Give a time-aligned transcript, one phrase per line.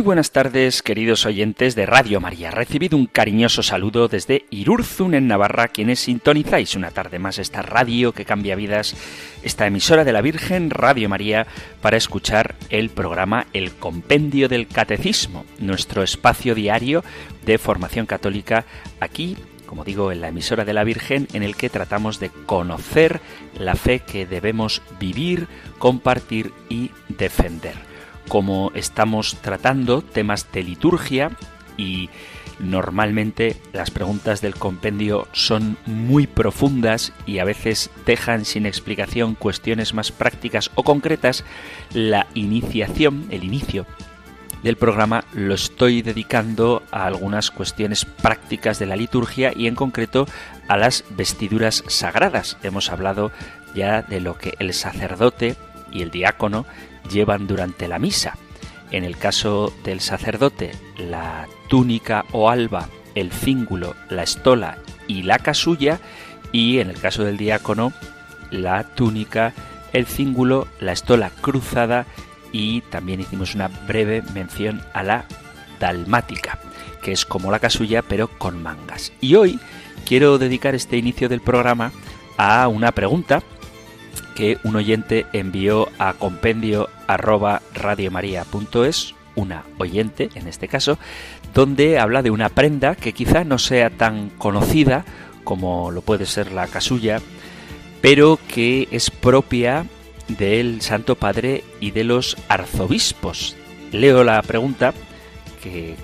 [0.00, 2.50] Muy buenas tardes, queridos oyentes de Radio María.
[2.50, 8.12] Recibido un cariñoso saludo desde Irurzun, en Navarra, quienes sintonizáis una tarde más esta radio
[8.12, 8.96] que cambia vidas,
[9.42, 11.46] esta emisora de la Virgen, Radio María,
[11.82, 17.04] para escuchar el programa El Compendio del Catecismo, nuestro espacio diario
[17.44, 18.64] de formación católica
[19.00, 23.20] aquí como digo, en la emisora de la Virgen, en el que tratamos de conocer
[23.56, 25.46] la fe que debemos vivir,
[25.78, 27.89] compartir y defender
[28.30, 31.32] como estamos tratando temas de liturgia
[31.76, 32.10] y
[32.60, 39.94] normalmente las preguntas del compendio son muy profundas y a veces dejan sin explicación cuestiones
[39.94, 41.44] más prácticas o concretas,
[41.92, 43.84] la iniciación, el inicio
[44.62, 50.28] del programa lo estoy dedicando a algunas cuestiones prácticas de la liturgia y en concreto
[50.68, 52.58] a las vestiduras sagradas.
[52.62, 53.32] Hemos hablado
[53.74, 55.56] ya de lo que el sacerdote
[55.90, 56.64] y el diácono
[57.10, 58.36] llevan durante la misa.
[58.90, 65.38] En el caso del sacerdote, la túnica o alba, el cíngulo, la estola y la
[65.38, 66.00] casulla,
[66.52, 67.92] y en el caso del diácono,
[68.50, 69.52] la túnica,
[69.92, 72.06] el cíngulo, la estola cruzada
[72.52, 75.24] y también hicimos una breve mención a la
[75.78, 76.58] dalmática,
[77.02, 79.12] que es como la casulla pero con mangas.
[79.20, 79.60] Y hoy
[80.04, 81.92] quiero dedicar este inicio del programa
[82.36, 83.42] a una pregunta
[84.34, 90.98] que un oyente envió a compendio arroba radiomaria.es, una oyente en este caso,
[91.54, 95.04] donde habla de una prenda que quizá no sea tan conocida
[95.44, 97.20] como lo puede ser la casulla,
[98.00, 99.86] pero que es propia
[100.28, 103.56] del Santo Padre y de los arzobispos.
[103.92, 104.94] Leo la pregunta
[105.62, 105.96] que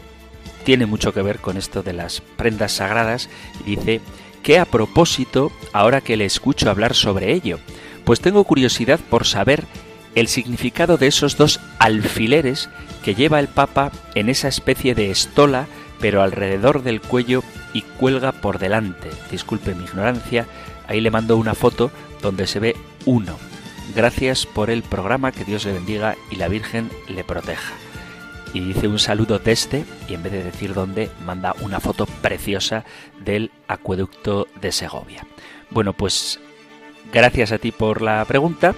[0.64, 3.28] tiene mucho que ver con esto de las prendas sagradas
[3.64, 4.00] y dice
[4.42, 7.58] que a propósito, ahora que le escucho hablar sobre ello,
[8.04, 9.64] pues tengo curiosidad por saber
[10.16, 12.68] el significado de esos dos alfileres
[13.04, 15.66] que lleva el Papa en esa especie de estola,
[16.00, 17.44] pero alrededor del cuello
[17.74, 19.10] y cuelga por delante.
[19.30, 20.46] Disculpe mi ignorancia,
[20.88, 22.74] ahí le mando una foto donde se ve
[23.04, 23.38] uno.
[23.94, 27.74] Gracias por el programa, que Dios le bendiga y la Virgen le proteja.
[28.54, 32.86] Y dice un saludo desde, y en vez de decir dónde, manda una foto preciosa
[33.22, 35.26] del acueducto de Segovia.
[35.70, 36.40] Bueno, pues
[37.12, 38.74] Gracias a ti por la pregunta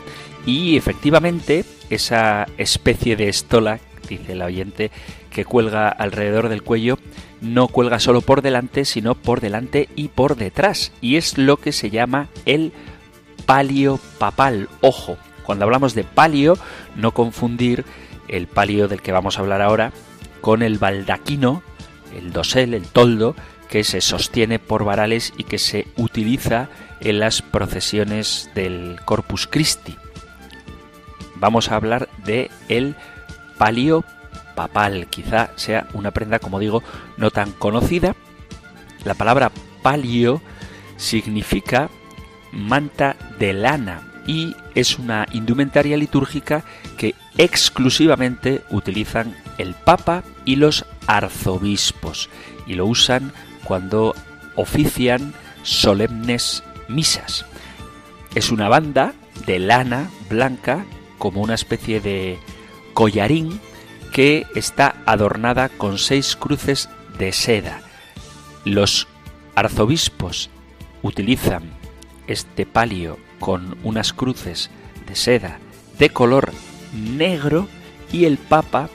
[0.48, 4.90] y efectivamente esa especie de estola, dice el oyente,
[5.28, 6.98] que cuelga alrededor del cuello,
[7.42, 10.90] no cuelga solo por delante, sino por delante y por detrás.
[11.02, 12.72] Y es lo que se llama el
[13.44, 14.70] palio papal.
[14.80, 16.56] Ojo, cuando hablamos de palio,
[16.96, 17.84] no confundir
[18.26, 19.92] el palio del que vamos a hablar ahora
[20.40, 21.62] con el baldaquino,
[22.16, 23.36] el dosel, el toldo,
[23.68, 26.70] que se sostiene por varales y que se utiliza
[27.00, 29.94] en las procesiones del Corpus Christi.
[31.40, 32.94] Vamos a hablar de el
[33.56, 34.04] palio
[34.54, 36.82] papal, quizá sea una prenda, como digo,
[37.16, 38.16] no tan conocida.
[39.04, 40.42] La palabra palio
[40.96, 41.90] significa
[42.52, 46.64] manta de lana y es una indumentaria litúrgica
[46.96, 52.28] que exclusivamente utilizan el Papa y los arzobispos
[52.66, 53.32] y lo usan
[53.64, 54.14] cuando
[54.56, 57.46] ofician solemnes misas.
[58.34, 59.14] Es una banda
[59.46, 60.84] de lana blanca
[61.18, 62.38] como una especie de
[62.94, 63.60] collarín
[64.12, 66.88] que está adornada con seis cruces
[67.18, 67.82] de seda.
[68.64, 69.06] Los
[69.54, 70.50] arzobispos
[71.02, 71.62] utilizan
[72.26, 74.70] este palio con unas cruces
[75.06, 75.58] de seda
[75.98, 76.52] de color
[76.92, 77.68] negro
[78.12, 78.88] y el Papa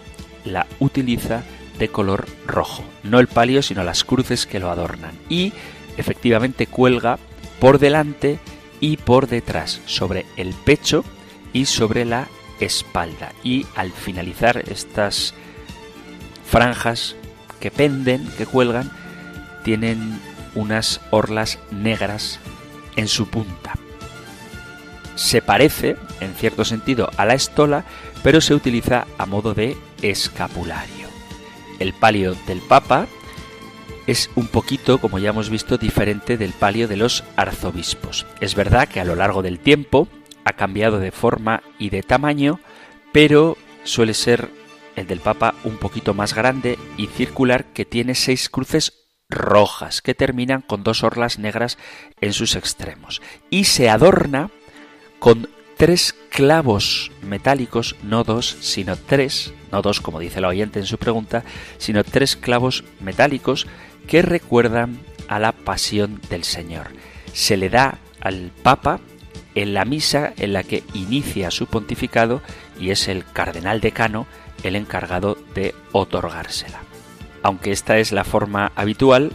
[0.46, 1.44] la utiliza
[1.78, 2.84] de color rojo.
[3.04, 5.18] No el palio, sino las cruces que lo adornan.
[5.30, 5.54] Y
[5.98, 7.20] efectivamente cuelga
[7.60, 8.40] por delante
[8.80, 11.04] y por detrás, sobre el pecho
[11.54, 12.28] y sobre la
[12.60, 13.32] espalda.
[13.44, 15.34] Y al finalizar estas
[16.46, 17.16] franjas
[17.60, 18.92] que penden, que cuelgan,
[19.64, 20.20] tienen
[20.56, 22.40] unas orlas negras
[22.96, 23.74] en su punta.
[25.16, 27.86] Se parece, en cierto sentido, a la estola,
[28.24, 31.08] pero se utiliza a modo de escapulario.
[31.80, 33.08] El palio del Papa
[34.08, 38.26] es un poquito, como ya hemos visto, diferente del palio de los arzobispos.
[38.42, 40.08] Es verdad que a lo largo del tiempo
[40.46, 42.60] ha cambiado de forma y de tamaño,
[43.12, 44.50] pero suele ser
[44.96, 48.94] el del Papa un poquito más grande y circular que tiene seis cruces
[49.30, 51.78] rojas que terminan con dos orlas negras
[52.22, 54.52] en sus extremos y se adorna
[55.20, 60.86] con tres clavos metálicos, no dos, sino tres, no dos como dice la oyente en
[60.86, 61.44] su pregunta,
[61.78, 63.68] sino tres clavos metálicos
[64.08, 66.90] que recuerdan a la pasión del Señor.
[67.34, 69.00] Se le da al Papa
[69.56, 72.42] en la misa en la que inicia su pontificado
[72.80, 74.28] y es el cardenal decano
[74.64, 76.82] el encargado de otorgársela.
[77.42, 79.32] Aunque esta es la forma habitual,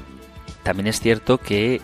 [0.62, 1.80] también es cierto que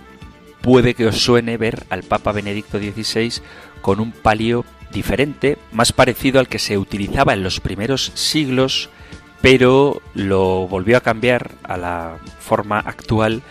[0.62, 3.42] puede que os suene ver al Papa Benedicto XVI
[3.82, 8.88] con un palio diferente, más parecido al que se utilizaba en los primeros siglos,
[9.42, 13.42] pero lo volvió a cambiar a la forma actual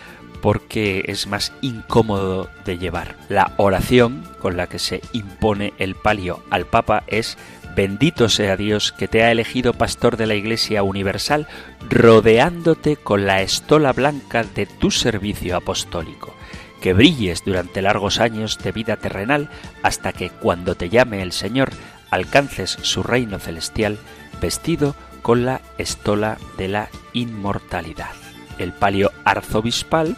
[0.43, 3.15] porque es más incómodo de llevar.
[3.29, 7.37] La oración con la que se impone el palio al Papa es
[7.77, 11.47] Bendito sea Dios que te ha elegido pastor de la Iglesia Universal,
[11.89, 16.35] rodeándote con la estola blanca de tu servicio apostólico.
[16.81, 19.49] Que brilles durante largos años de vida terrenal
[19.81, 21.71] hasta que cuando te llame el Señor
[22.11, 23.97] alcances su reino celestial
[24.41, 28.11] vestido con la estola de la inmortalidad.
[28.59, 30.17] El palio arzobispal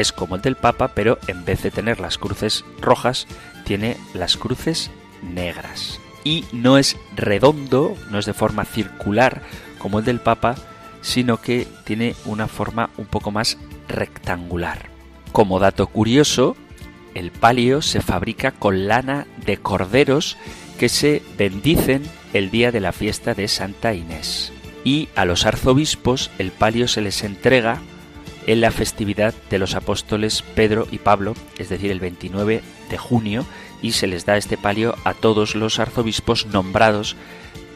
[0.00, 3.26] es como el del Papa, pero en vez de tener las cruces rojas,
[3.64, 4.90] tiene las cruces
[5.22, 6.00] negras.
[6.24, 9.42] Y no es redondo, no es de forma circular
[9.78, 10.56] como el del Papa,
[11.02, 13.58] sino que tiene una forma un poco más
[13.88, 14.90] rectangular.
[15.32, 16.56] Como dato curioso,
[17.14, 20.36] el palio se fabrica con lana de corderos
[20.78, 22.02] que se bendicen
[22.32, 24.52] el día de la fiesta de Santa Inés.
[24.84, 27.80] Y a los arzobispos el palio se les entrega
[28.52, 33.46] en la festividad de los apóstoles Pedro y Pablo, es decir, el 29 de junio,
[33.80, 37.16] y se les da este palio a todos los arzobispos nombrados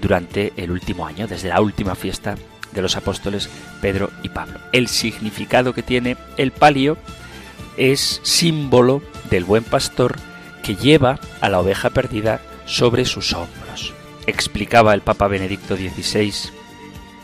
[0.00, 2.34] durante el último año, desde la última fiesta
[2.72, 3.48] de los apóstoles
[3.80, 4.58] Pedro y Pablo.
[4.72, 6.96] El significado que tiene el palio
[7.76, 9.00] es símbolo
[9.30, 10.16] del buen pastor
[10.64, 13.92] que lleva a la oveja perdida sobre sus hombros.
[14.26, 16.53] Explicaba el Papa Benedicto XVI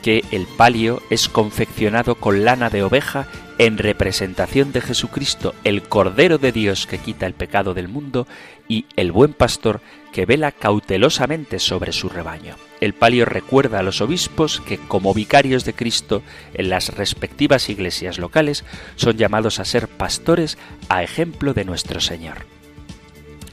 [0.03, 3.27] que el palio es confeccionado con lana de oveja
[3.59, 8.27] en representación de Jesucristo, el Cordero de Dios que quita el pecado del mundo
[8.69, 9.83] y el buen pastor
[10.13, 12.57] que vela cautelosamente sobre su rebaño.
[12.81, 16.23] El palio recuerda a los obispos que, como vicarios de Cristo
[16.55, 18.65] en las respectivas iglesias locales,
[18.97, 20.57] son llamados a ser pastores
[20.89, 22.60] a ejemplo de nuestro Señor.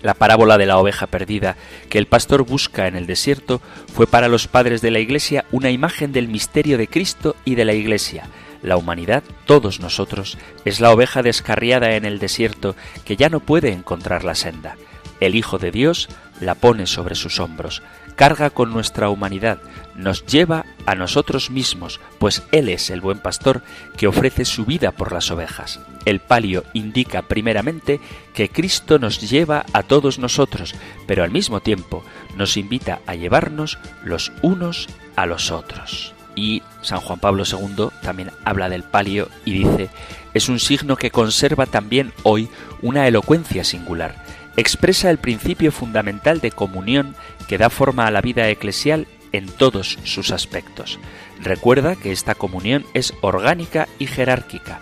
[0.01, 1.55] La parábola de la oveja perdida
[1.89, 3.61] que el pastor busca en el desierto
[3.93, 7.65] fue para los padres de la Iglesia una imagen del misterio de Cristo y de
[7.65, 8.29] la Iglesia.
[8.61, 13.71] La humanidad, todos nosotros, es la oveja descarriada en el desierto que ya no puede
[13.71, 14.75] encontrar la senda.
[15.19, 16.09] El Hijo de Dios
[16.41, 17.81] la pone sobre sus hombros,
[18.17, 19.59] carga con nuestra humanidad,
[19.95, 23.61] nos lleva a nosotros mismos, pues Él es el buen pastor
[23.95, 25.79] que ofrece su vida por las ovejas.
[26.03, 28.01] El palio indica primeramente
[28.33, 30.73] que Cristo nos lleva a todos nosotros,
[31.05, 32.03] pero al mismo tiempo
[32.35, 36.13] nos invita a llevarnos los unos a los otros.
[36.35, 39.89] Y San Juan Pablo II también habla del palio y dice,
[40.33, 42.49] es un signo que conserva también hoy
[42.81, 44.15] una elocuencia singular.
[44.55, 47.15] Expresa el principio fundamental de comunión
[47.47, 50.99] que da forma a la vida eclesial en todos sus aspectos.
[51.41, 54.79] Recuerda que esta comunión es orgánica y jerárquica.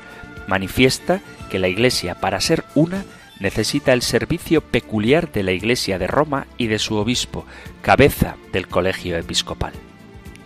[0.48, 3.06] Manifiesta que la Iglesia, para ser una,
[3.40, 7.46] necesita el servicio peculiar de la Iglesia de Roma y de su obispo,
[7.82, 9.74] cabeza del colegio episcopal.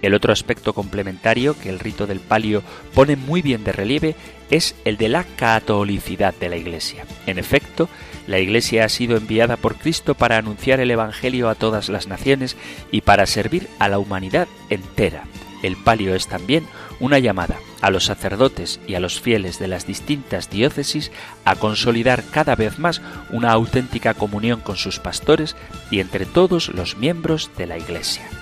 [0.01, 2.63] El otro aspecto complementario que el rito del palio
[2.93, 4.15] pone muy bien de relieve
[4.49, 7.05] es el de la catolicidad de la Iglesia.
[7.25, 7.89] En efecto,
[8.25, 12.55] la Iglesia ha sido enviada por Cristo para anunciar el Evangelio a todas las naciones
[12.91, 15.25] y para servir a la humanidad entera.
[15.61, 16.65] El palio es también
[17.01, 21.11] una llamada a los sacerdotes y a los fieles de las distintas diócesis
[21.43, 23.01] a consolidar cada vez más
[23.31, 25.57] una auténtica comunión con sus pastores
[25.91, 28.38] y entre todos los miembros de la Iglesia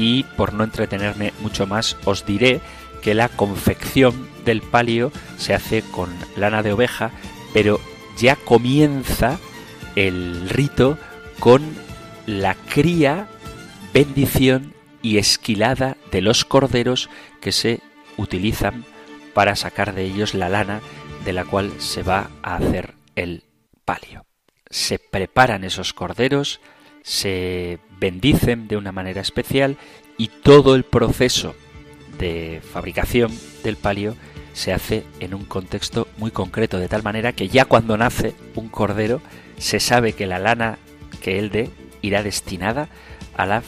[0.00, 2.62] y por no entretenerme mucho más os diré
[3.02, 7.10] que la confección del palio se hace con lana de oveja,
[7.52, 7.78] pero
[8.16, 9.38] ya comienza
[9.96, 10.96] el rito
[11.38, 11.62] con
[12.26, 13.28] la cría,
[13.92, 17.10] bendición y esquilada de los corderos
[17.42, 17.80] que se
[18.16, 18.86] utilizan
[19.34, 20.80] para sacar de ellos la lana
[21.26, 23.44] de la cual se va a hacer el
[23.84, 24.24] palio.
[24.70, 26.60] Se preparan esos corderos,
[27.02, 29.76] se bendicen de una manera especial
[30.16, 31.54] y todo el proceso
[32.18, 33.32] de fabricación
[33.64, 34.16] del palio
[34.52, 38.68] se hace en un contexto muy concreto, de tal manera que ya cuando nace un
[38.68, 39.20] cordero
[39.58, 40.78] se sabe que la lana
[41.22, 41.70] que él dé
[42.02, 42.88] irá destinada
[43.36, 43.62] a la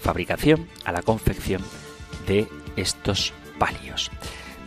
[0.00, 1.62] fabricación, a la confección
[2.26, 2.46] de
[2.76, 4.10] estos palios.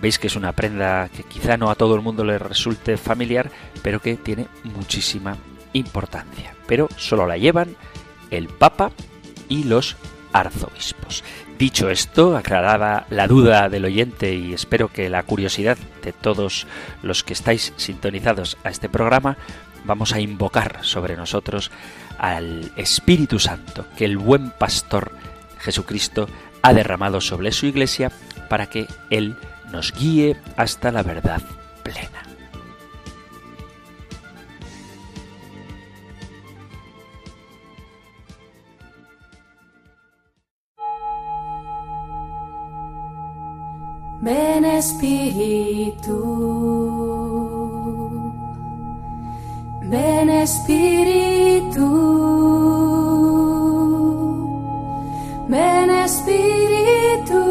[0.01, 3.49] Veis que es una prenda que quizá no a todo el mundo le resulte familiar,
[3.81, 5.37] pero que tiene muchísima
[5.71, 6.53] importancia.
[6.67, 7.75] Pero solo la llevan
[8.37, 8.91] el Papa
[9.49, 9.95] y los
[10.33, 11.23] arzobispos.
[11.57, 16.67] Dicho esto, aclarada la duda del oyente y espero que la curiosidad de todos
[17.01, 19.37] los que estáis sintonizados a este programa,
[19.85, 21.71] vamos a invocar sobre nosotros
[22.17, 25.11] al Espíritu Santo, que el buen pastor
[25.59, 26.27] Jesucristo
[26.61, 28.11] ha derramado sobre su iglesia
[28.49, 29.37] para que Él
[29.71, 31.41] nos guíe hasta la verdad
[31.83, 32.32] plena.
[44.23, 46.17] Ven Espíritu,
[49.81, 51.89] ven Espíritu,
[55.49, 57.43] ven Espíritu.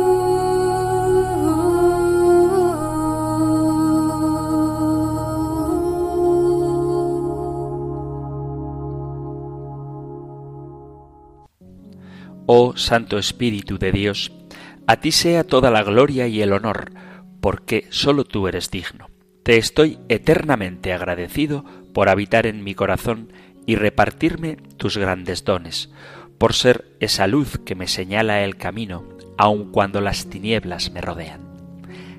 [12.46, 14.31] Oh Santo Espíritu de Dios,
[14.92, 16.92] a ti sea toda la gloria y el honor,
[17.40, 19.06] porque sólo tú eres digno.
[19.42, 23.32] Te estoy eternamente agradecido por habitar en mi corazón
[23.64, 25.90] y repartirme tus grandes dones,
[26.36, 29.08] por ser esa luz que me señala el camino,
[29.38, 31.40] aun cuando las tinieblas me rodean.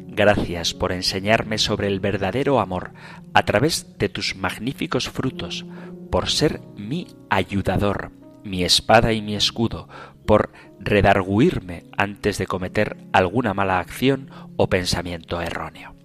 [0.07, 2.93] Gracias por enseñarme sobre el verdadero amor
[3.35, 5.63] a través de tus magníficos frutos,
[6.09, 8.11] por ser mi ayudador,
[8.43, 9.87] mi espada y mi escudo,
[10.25, 10.51] por
[10.85, 15.95] redarguirme antes de cometer alguna mala acción o pensamiento erróneo.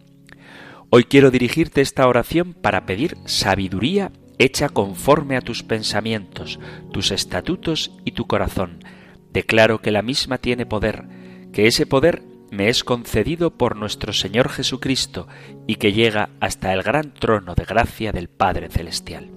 [0.90, 6.58] Hoy quiero dirigirte esta oración para pedir sabiduría hecha conforme a tus pensamientos,
[6.92, 8.84] tus estatutos y tu corazón.
[9.32, 11.04] Declaro que la misma tiene poder,
[11.52, 15.28] que ese poder me es concedido por nuestro Señor Jesucristo
[15.66, 19.30] y que llega hasta el gran trono de gracia del Padre Celestial.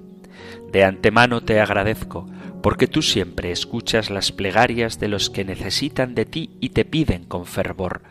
[0.72, 2.28] De antemano te agradezco,
[2.62, 7.26] porque tú siempre escuchas las plegarias de los que necesitan de ti y te piden
[7.26, 8.04] con fervor,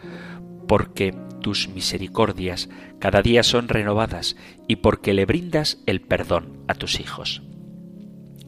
[0.67, 4.37] porque tus misericordias cada día son renovadas
[4.69, 7.43] y porque le brindas el perdón a tus hijos.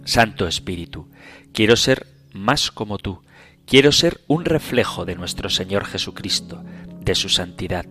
[0.04, 1.08] Santo Espíritu,
[1.52, 3.22] quiero ser más como tú,
[3.66, 6.64] quiero ser un reflejo de nuestro Señor Jesucristo,
[7.00, 7.86] de su santidad.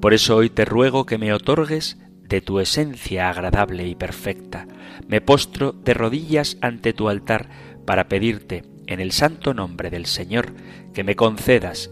[0.00, 4.66] Por eso hoy te ruego que me otorgues de tu esencia agradable y perfecta.
[5.08, 7.48] Me postro de rodillas ante tu altar
[7.84, 10.54] para pedirte, en el santo nombre del Señor,
[10.92, 11.90] que me concedas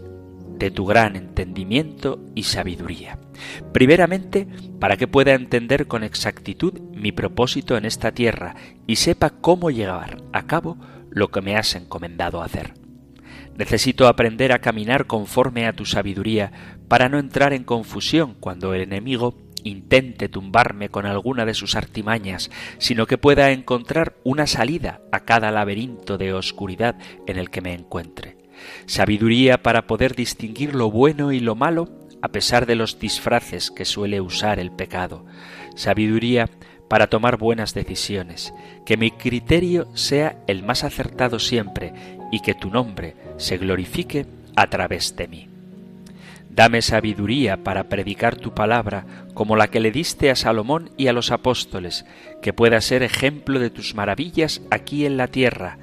[0.57, 3.19] de tu gran entendimiento y sabiduría.
[3.73, 4.47] Primeramente,
[4.79, 8.55] para que pueda entender con exactitud mi propósito en esta tierra
[8.87, 10.77] y sepa cómo llevar a cabo
[11.09, 12.73] lo que me has encomendado hacer.
[13.57, 16.51] Necesito aprender a caminar conforme a tu sabiduría
[16.87, 22.51] para no entrar en confusión cuando el enemigo intente tumbarme con alguna de sus artimañas,
[22.77, 26.95] sino que pueda encontrar una salida a cada laberinto de oscuridad
[27.27, 28.37] en el que me encuentre.
[28.85, 31.89] Sabiduría para poder distinguir lo bueno y lo malo
[32.21, 35.25] a pesar de los disfraces que suele usar el pecado.
[35.75, 36.49] Sabiduría
[36.87, 38.53] para tomar buenas decisiones,
[38.85, 41.93] que mi criterio sea el más acertado siempre
[42.31, 45.52] y que tu nombre se glorifique a través de mí.
[46.55, 51.13] Dame sabiduría para predicar tu palabra como la que le diste a Salomón y a
[51.13, 52.05] los apóstoles,
[52.43, 55.79] que pueda ser ejemplo de tus maravillas aquí en la tierra.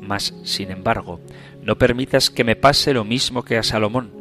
[0.00, 1.20] Mas, sin embargo,
[1.60, 4.12] no permitas que me pase lo mismo que a Salomón.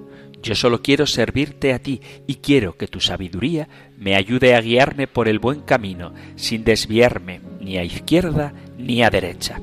[0.41, 5.05] Yo solo quiero servirte a ti y quiero que tu sabiduría me ayude a guiarme
[5.05, 9.62] por el buen camino, sin desviarme ni a izquierda ni a derecha.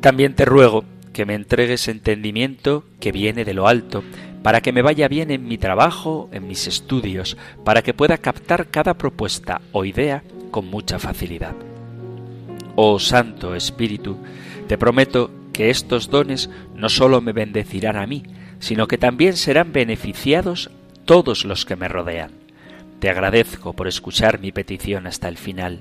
[0.00, 4.04] También te ruego que me entregues entendimiento que viene de lo alto,
[4.46, 8.68] para que me vaya bien en mi trabajo, en mis estudios, para que pueda captar
[8.68, 10.22] cada propuesta o idea
[10.52, 11.56] con mucha facilidad.
[12.76, 14.18] Oh Santo Espíritu,
[14.68, 18.22] te prometo que estos dones no sólo me bendecirán a mí,
[18.60, 20.70] sino que también serán beneficiados
[21.06, 22.30] todos los que me rodean.
[23.00, 25.80] Te agradezco por escuchar mi petición hasta el final.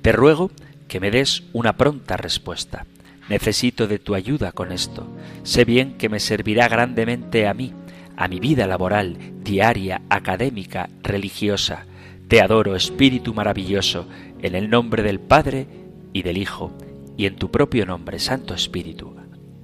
[0.00, 0.50] Te ruego
[0.88, 2.86] que me des una pronta respuesta.
[3.28, 5.06] Necesito de tu ayuda con esto.
[5.42, 7.74] Sé bien que me servirá grandemente a mí
[8.16, 11.86] a mi vida laboral, diaria, académica, religiosa.
[12.28, 14.06] Te adoro, Espíritu maravilloso,
[14.42, 15.66] en el nombre del Padre
[16.12, 16.72] y del Hijo,
[17.16, 19.14] y en tu propio nombre, Santo Espíritu.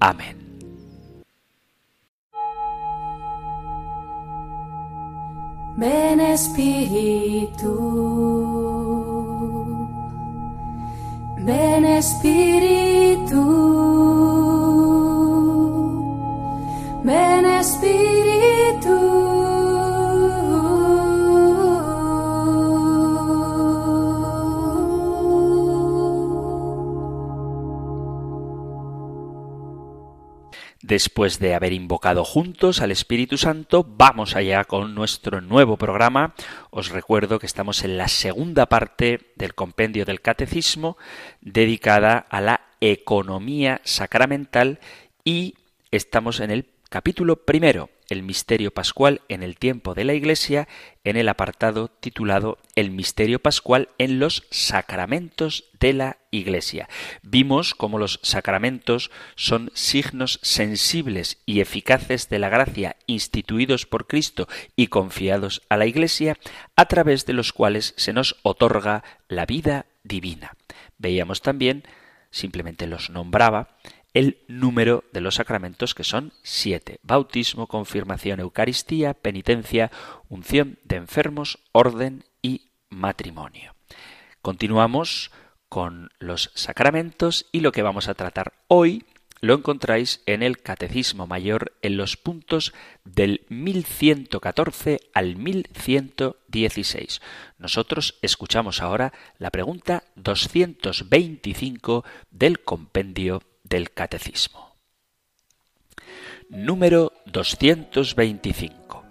[0.00, 0.42] Amén.
[5.76, 7.73] Ven Espíritu,
[11.38, 13.42] ven Espíritu.
[17.04, 19.12] Ven Espíritu.
[30.80, 36.35] Después de haber invocado juntos al Espíritu Santo, vamos allá con nuestro nuevo programa.
[36.71, 40.97] Os recuerdo que estamos en la segunda parte del compendio del Catecismo
[41.40, 44.78] dedicada a la economía sacramental
[45.25, 45.54] y
[45.90, 50.68] estamos en el capítulo primero, el misterio pascual en el tiempo de la Iglesia,
[51.04, 56.90] en el apartado titulado El misterio pascual en los sacramentos de la Iglesia.
[57.22, 64.46] Vimos cómo los sacramentos son signos sensibles y eficaces de la gracia instituidos por Cristo
[64.76, 66.37] y confiados a la Iglesia,
[66.76, 70.58] a través de los cuales se nos otorga la vida divina.
[70.99, 71.84] Veíamos también,
[72.30, 73.78] simplemente los nombraba,
[74.14, 76.99] el número de los sacramentos que son siete.
[77.02, 79.90] Bautismo, confirmación, Eucaristía, penitencia,
[80.28, 83.75] unción de enfermos, orden y matrimonio.
[84.42, 85.31] Continuamos
[85.69, 89.04] con los sacramentos y lo que vamos a tratar hoy
[89.40, 92.73] lo encontráis en el Catecismo Mayor en los puntos
[93.04, 97.21] del 1114 al 1116.
[97.59, 104.76] Nosotros escuchamos ahora la pregunta 225 del compendio del Catecismo.
[106.49, 109.04] Número 225.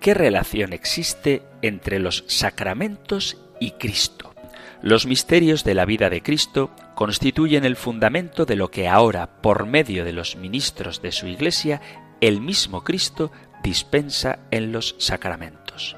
[0.00, 4.34] ¿Qué relación existe entre los sacramentos y Cristo?
[4.82, 9.66] Los misterios de la vida de Cristo constituyen el fundamento de lo que ahora, por
[9.66, 11.80] medio de los ministros de su Iglesia,
[12.20, 13.30] el mismo Cristo
[13.62, 15.96] dispensa en los sacramentos.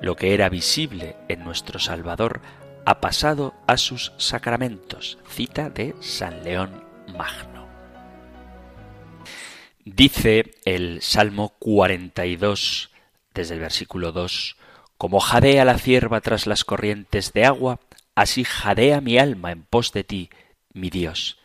[0.00, 2.40] Lo que era visible en nuestro Salvador
[2.84, 5.18] ha pasado a sus sacramentos.
[5.28, 6.87] Cita de San León
[9.84, 12.90] Dice el Salmo 42,
[13.34, 14.56] desde el versículo 2,
[14.98, 17.80] Como jadea la cierva tras las corrientes de agua,
[18.14, 20.30] así jadea mi alma en pos de ti,
[20.72, 21.38] mi Dios.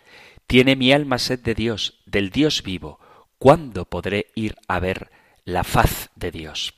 [0.46, 3.00] Tiene mi alma sed de Dios, del Dios vivo.
[3.40, 5.10] ¿Cuándo podré ir a ver
[5.46, 6.74] la faz de Dios?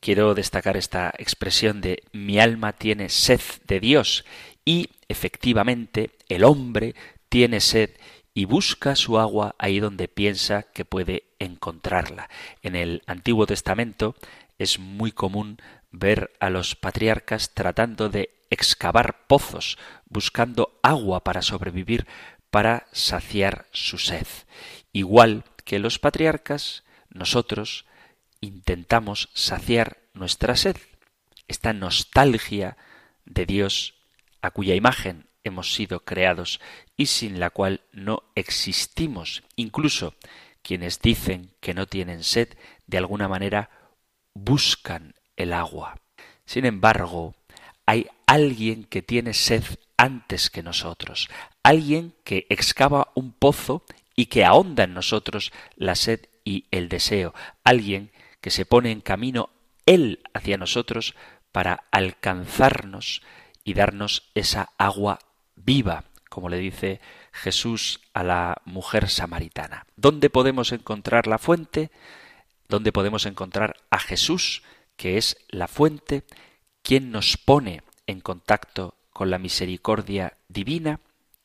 [0.00, 4.24] Quiero destacar esta expresión de mi alma tiene sed de Dios
[4.64, 6.94] y efectivamente el hombre
[7.32, 7.96] tiene sed
[8.34, 12.28] y busca su agua ahí donde piensa que puede encontrarla.
[12.60, 14.14] En el Antiguo Testamento
[14.58, 15.56] es muy común
[15.90, 19.78] ver a los patriarcas tratando de excavar pozos,
[20.10, 22.06] buscando agua para sobrevivir,
[22.50, 24.26] para saciar su sed.
[24.92, 27.86] Igual que los patriarcas, nosotros
[28.42, 30.76] intentamos saciar nuestra sed,
[31.48, 32.76] esta nostalgia
[33.24, 33.94] de Dios
[34.42, 36.60] a cuya imagen hemos sido creados
[36.96, 39.42] y sin la cual no existimos.
[39.56, 40.14] Incluso
[40.62, 43.70] quienes dicen que no tienen sed, de alguna manera
[44.34, 46.00] buscan el agua.
[46.44, 47.34] Sin embargo,
[47.86, 49.64] hay alguien que tiene sed
[49.96, 51.28] antes que nosotros,
[51.62, 53.84] alguien que excava un pozo
[54.16, 59.00] y que ahonda en nosotros la sed y el deseo, alguien que se pone en
[59.00, 59.50] camino
[59.86, 61.14] él hacia nosotros
[61.50, 63.22] para alcanzarnos
[63.64, 65.18] y darnos esa agua
[65.64, 67.00] viva, como le dice
[67.32, 69.86] Jesús a la mujer samaritana.
[69.96, 71.90] ¿Dónde podemos encontrar la fuente?
[72.68, 74.62] ¿Dónde podemos encontrar a Jesús,
[74.96, 76.24] que es la fuente,
[76.82, 81.00] quien nos pone en contacto con la misericordia divina?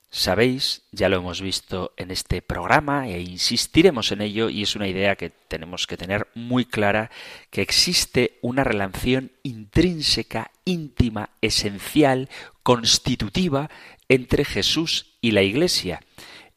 [0.09, 4.87] Sabéis, ya lo hemos visto en este programa e insistiremos en ello y es una
[4.87, 7.11] idea que tenemos que tener muy clara,
[7.49, 12.29] que existe una relación intrínseca, íntima, esencial,
[12.63, 13.69] constitutiva
[14.09, 16.01] entre Jesús y la Iglesia,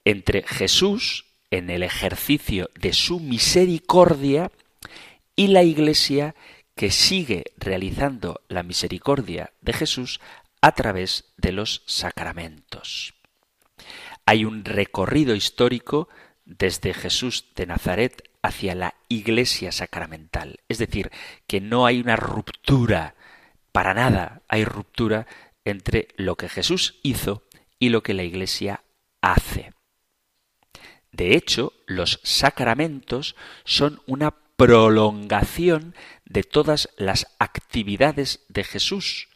[0.05, 4.51] entre Jesús en el ejercicio de su misericordia
[5.35, 6.35] y la Iglesia
[6.77, 10.21] que sigue realizando la misericordia de Jesús
[10.61, 13.15] a través de los sacramentos.
[14.27, 16.09] Hay un recorrido histórico
[16.45, 20.61] desde Jesús de Nazaret hacia la Iglesia sacramental.
[20.69, 21.11] Es decir,
[21.47, 23.15] que no hay una ruptura,
[23.73, 25.27] para nada hay ruptura
[25.65, 27.45] entre lo que Jesús hizo
[27.79, 28.85] y lo que la Iglesia
[29.21, 29.73] hace.
[31.13, 35.95] De hecho, los sacramentos son una prolongación
[36.25, 39.29] de todas las actividades de Jesús.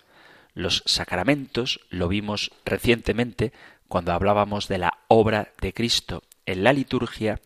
[0.53, 3.53] Los sacramentos, lo vimos recientemente
[3.89, 7.41] cuando hablábamos de la obra de Cristo en la liturgia,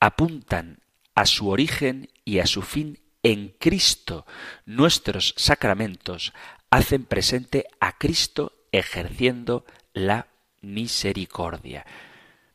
[0.00, 0.80] apuntan
[1.14, 4.26] a su origen y a su fin en Cristo.
[4.64, 6.32] Nuestros sacramentos
[6.70, 10.28] hacen presente a Cristo ejerciendo la
[10.60, 11.84] misericordia.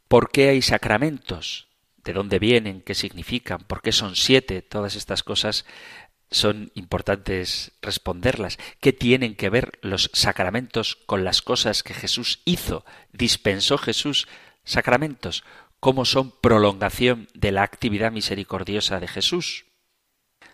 [0.07, 1.67] ¿Por qué hay sacramentos?
[2.03, 2.81] ¿De dónde vienen?
[2.81, 3.59] ¿Qué significan?
[3.59, 4.61] ¿Por qué son siete?
[4.61, 5.65] Todas estas cosas
[6.31, 8.57] son importantes responderlas.
[8.79, 12.85] ¿Qué tienen que ver los sacramentos con las cosas que Jesús hizo?
[13.11, 14.27] ¿Dispensó Jesús
[14.63, 15.43] sacramentos?
[15.85, 19.65] cómo son prolongación de la actividad misericordiosa de Jesús.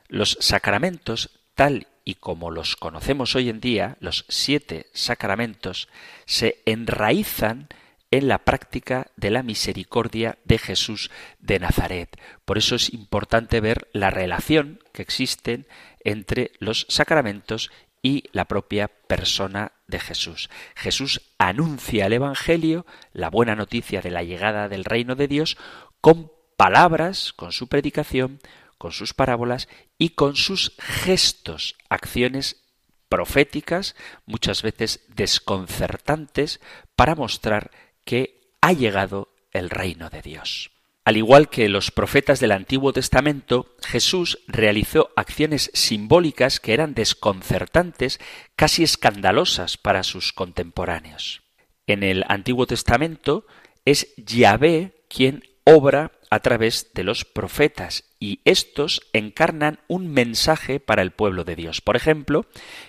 [0.10, 5.88] Los sacramentos, tal y como los conocemos hoy en día, los siete sacramentos,
[6.26, 7.68] se enraizan
[8.12, 11.10] en la práctica de la misericordia de Jesús
[11.40, 12.20] de Nazaret.
[12.44, 15.66] Por eso es importante ver la relación que existen
[16.04, 20.50] entre los sacramentos y la propia persona de Jesús.
[20.76, 25.58] Jesús anuncia el Evangelio, la buena noticia de la llegada del reino de Dios,
[26.02, 28.40] con palabras, con su predicación,
[28.82, 32.64] con sus parábolas y con sus gestos, acciones
[33.10, 36.60] proféticas, muchas veces desconcertantes,
[36.96, 37.70] para mostrar
[38.06, 40.72] que ha llegado el reino de Dios.
[41.06, 48.20] Al igual que los profetas del Antiguo Testamento, Jesús realizó acciones simbólicas que eran desconcertantes,
[48.56, 51.44] casi escandalosas para sus contemporáneos.
[51.86, 53.46] En el Antiguo Testamento
[53.86, 61.02] es Yahvé quien obra a través de los profetas y estos encarnan un mensaje para
[61.02, 61.82] el pueblo de Dios.
[61.82, 62.46] Por ejemplo,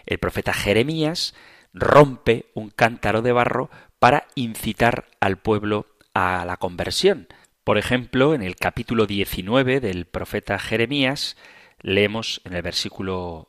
[0.06, 1.34] el profeta Jeremías
[1.72, 7.28] rompe un cántaro de barro para incitar al pueblo a la conversión.
[7.64, 11.38] Por ejemplo, en el capítulo 19 del profeta Jeremías,
[11.80, 13.48] leemos en el versículo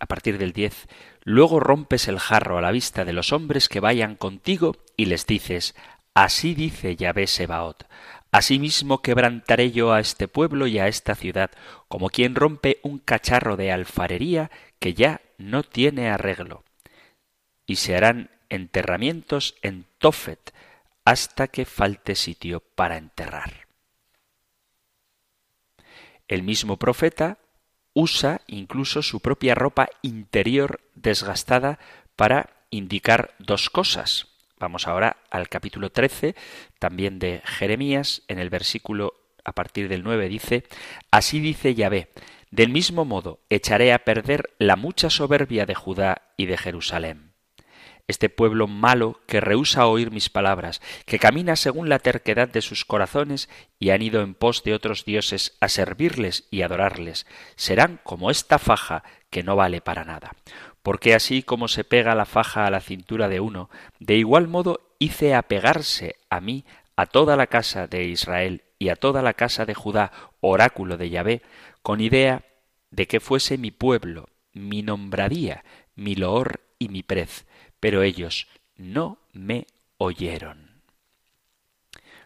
[0.00, 0.86] a partir del 10,
[1.24, 5.26] Luego rompes el jarro a la vista de los hombres que vayan contigo y les
[5.26, 5.74] dices,
[6.14, 7.86] Así dice Yahvé Sebaot,
[8.30, 11.50] Asimismo quebrantaré yo a este pueblo y a esta ciudad,
[11.88, 16.64] como quien rompe un cacharro de alfarería que ya no tiene arreglo.
[17.66, 20.52] Y se harán enterramientos en Tofet
[21.04, 23.66] hasta que falte sitio para enterrar.
[26.28, 27.38] El mismo profeta
[27.94, 31.78] usa incluso su propia ropa interior desgastada
[32.14, 34.27] para indicar dos cosas.
[34.58, 36.34] Vamos ahora al capítulo 13,
[36.78, 40.64] también de Jeremías, en el versículo a partir del 9 dice,
[41.10, 42.10] Así dice Yahvé,
[42.50, 47.28] del mismo modo echaré a perder la mucha soberbia de Judá y de Jerusalén
[48.08, 52.86] este pueblo malo que rehúsa oír mis palabras, que camina según la terquedad de sus
[52.86, 58.30] corazones y han ido en pos de otros dioses a servirles y adorarles, serán como
[58.30, 60.32] esta faja que no vale para nada.
[60.82, 64.80] Porque así como se pega la faja a la cintura de uno, de igual modo
[64.98, 66.64] hice apegarse a mí
[66.96, 71.10] a toda la casa de Israel y a toda la casa de Judá, oráculo de
[71.10, 71.42] Yahvé,
[71.82, 72.44] con idea
[72.90, 75.64] de que fuese mi pueblo, mi nombradía,
[75.94, 77.44] mi loor y mi prez
[77.80, 79.66] pero ellos no me
[79.98, 80.82] oyeron.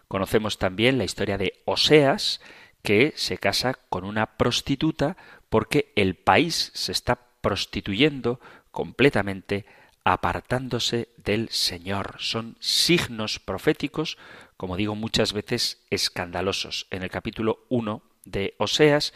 [0.09, 2.41] Conocemos también la historia de Oseas,
[2.83, 5.17] que se casa con una prostituta
[5.49, 9.67] porque el país se está prostituyendo completamente
[10.05, 12.17] apartándose del Señor.
[12.19, 14.17] Son signos proféticos,
[14.57, 16.87] como digo muchas veces, escandalosos.
[16.91, 19.13] En el capítulo 1 de Oseas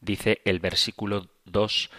[0.00, 1.90] dice el versículo 2,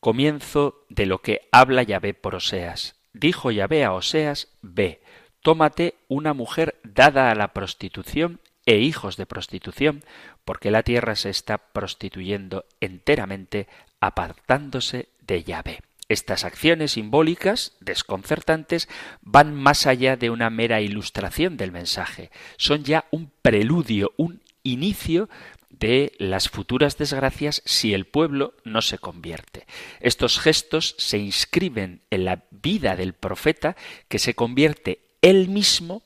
[0.00, 2.96] comienzo de lo que habla Yahvé por Oseas.
[3.12, 5.02] Dijo Yahvé a Oseas, ve,
[5.42, 10.04] tómate una mujer dada a la prostitución e hijos de prostitución,
[10.44, 13.68] porque la tierra se está prostituyendo enteramente,
[14.00, 15.80] apartándose de Yahvé.
[16.08, 18.88] Estas acciones simbólicas, desconcertantes,
[19.22, 22.30] van más allá de una mera ilustración del mensaje.
[22.56, 25.28] Son ya un preludio, un inicio
[25.68, 29.66] de las futuras desgracias si el pueblo no se convierte.
[30.00, 33.76] Estos gestos se inscriben en la vida del profeta
[34.08, 36.02] que se convierte él mismo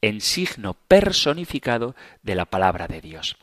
[0.00, 3.36] en signo personificado de la palabra de Dios.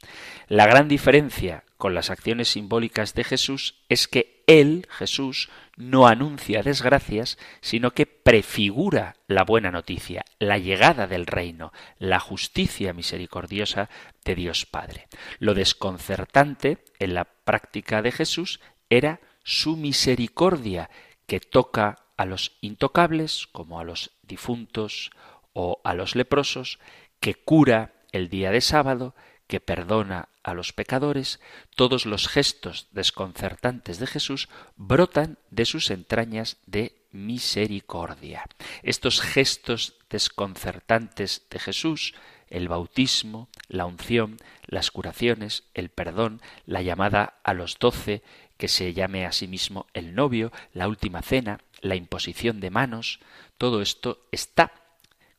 [0.48, 6.62] La gran diferencia con las acciones simbólicas de Jesús es que Él, Jesús, no anuncia
[6.62, 13.90] desgracias, sino que prefigura la buena noticia, la llegada del reino, la justicia misericordiosa
[14.24, 15.08] de Dios Padre.
[15.40, 18.60] Lo desconcertante en la práctica de Jesús
[18.92, 20.92] era su misericordia,
[21.26, 25.10] que toca a los intocables, como a los difuntos
[25.54, 26.78] o a los leprosos,
[27.20, 29.16] que cura el día de sábado,
[29.52, 31.42] que perdona a los pecadores,
[31.76, 38.46] todos los gestos desconcertantes de Jesús brotan de sus entrañas de misericordia.
[38.82, 42.14] Estos gestos desconcertantes de Jesús,
[42.48, 44.38] el bautismo, la unción,
[44.68, 48.24] las curaciones, el perdón, la llamada a los doce,
[48.56, 53.20] que se llame a sí mismo el novio, la última cena, la imposición de manos,
[53.58, 54.72] todo esto está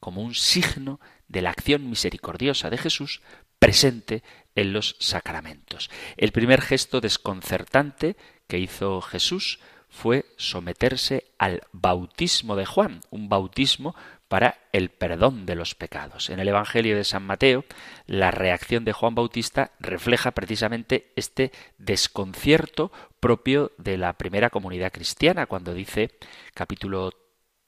[0.00, 1.00] como un signo
[1.32, 3.22] de la acción misericordiosa de Jesús
[3.58, 4.22] presente
[4.54, 5.90] en los sacramentos.
[6.16, 8.16] El primer gesto desconcertante
[8.46, 13.94] que hizo Jesús fue someterse al bautismo de Juan, un bautismo
[14.28, 16.30] para el perdón de los pecados.
[16.30, 17.64] En el Evangelio de San Mateo,
[18.06, 22.90] la reacción de Juan Bautista refleja precisamente este desconcierto
[23.20, 26.10] propio de la primera comunidad cristiana, cuando dice,
[26.54, 27.12] capítulo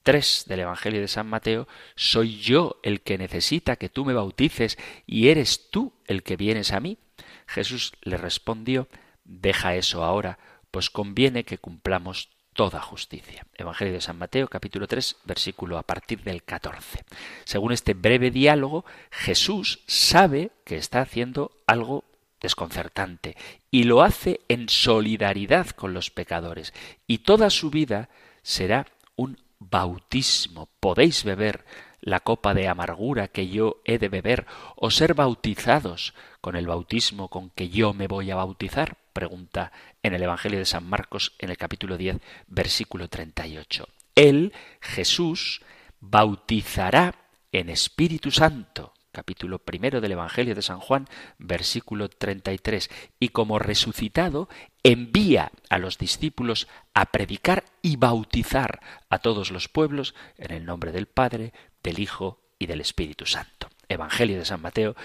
[0.05, 4.77] 3 del Evangelio de San Mateo, soy yo el que necesita que tú me bautices
[5.07, 6.99] y eres tú el que vienes a mí.
[7.47, 8.87] Jesús le respondió,
[9.23, 10.37] deja eso ahora,
[10.69, 13.47] pues conviene que cumplamos toda justicia.
[13.55, 17.03] Evangelio de San Mateo, capítulo 3, versículo a partir del 14.
[17.43, 22.05] Según este breve diálogo, Jesús sabe que está haciendo algo
[22.39, 23.35] desconcertante
[23.71, 26.75] y lo hace en solidaridad con los pecadores
[27.07, 28.09] y toda su vida
[28.43, 30.69] será un bautismo.
[30.79, 31.65] Podéis beber
[32.01, 37.29] la copa de amargura que yo he de beber o ser bautizados con el bautismo
[37.29, 38.97] con que yo me voy a bautizar?
[39.11, 39.71] Pregunta
[40.03, 43.87] en el Evangelio de San Marcos en el capítulo 10, versículo 38.
[44.13, 45.61] Él, Jesús,
[45.99, 47.15] bautizará
[47.51, 54.49] en Espíritu Santo capítulo primero del Evangelio de San Juan, versículo 33, y como resucitado
[54.83, 60.91] envía a los discípulos a predicar y bautizar a todos los pueblos en el nombre
[60.91, 63.69] del Padre, del Hijo y del Espíritu Santo.
[63.87, 64.97] Evangelio de San Mateo,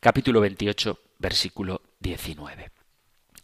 [0.00, 2.72] capítulo 28, versículo 19.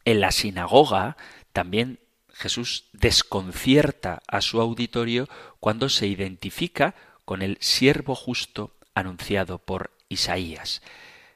[0.05, 1.17] En la sinagoga
[1.53, 2.01] también
[2.33, 5.29] Jesús desconcierta a su auditorio
[5.61, 10.83] cuando se identifica con el siervo justo anunciado por Isaías.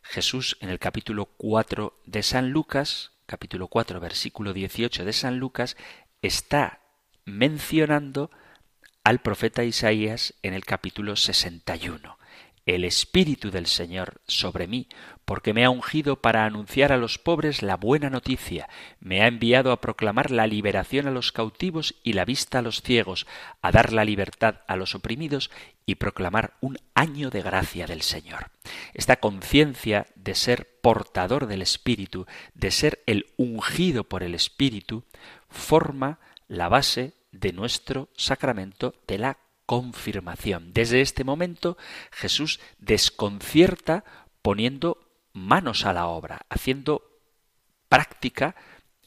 [0.03, 5.77] Jesús en el capítulo 4 de San Lucas, capítulo 4, versículo 18 de San Lucas,
[6.23, 6.81] está
[7.25, 8.31] mencionando
[9.05, 12.19] al profeta Isaías en el capítulo 61
[12.67, 14.89] el Espíritu del Señor sobre mí,
[15.25, 18.69] porque me ha ungido para anunciar a los pobres la buena noticia,
[19.01, 22.83] me ha enviado a proclamar la liberación a los cautivos y la vista a los
[22.83, 23.27] ciegos,
[23.63, 25.51] a dar la libertad a los oprimidos
[25.87, 28.51] y proclamar un año de gracia del Señor.
[28.95, 35.05] Esta conciencia de ser portador del Espíritu, de ser el ungido por el Espíritu,
[35.49, 39.39] forma la base de nuestro sacramento de la
[39.73, 40.75] confirmación.
[40.75, 41.79] Desde este momento
[42.11, 44.05] Jesús desconcierta
[44.43, 44.99] poniendo
[45.33, 47.01] manos a la obra, haciendo
[47.89, 48.55] práctica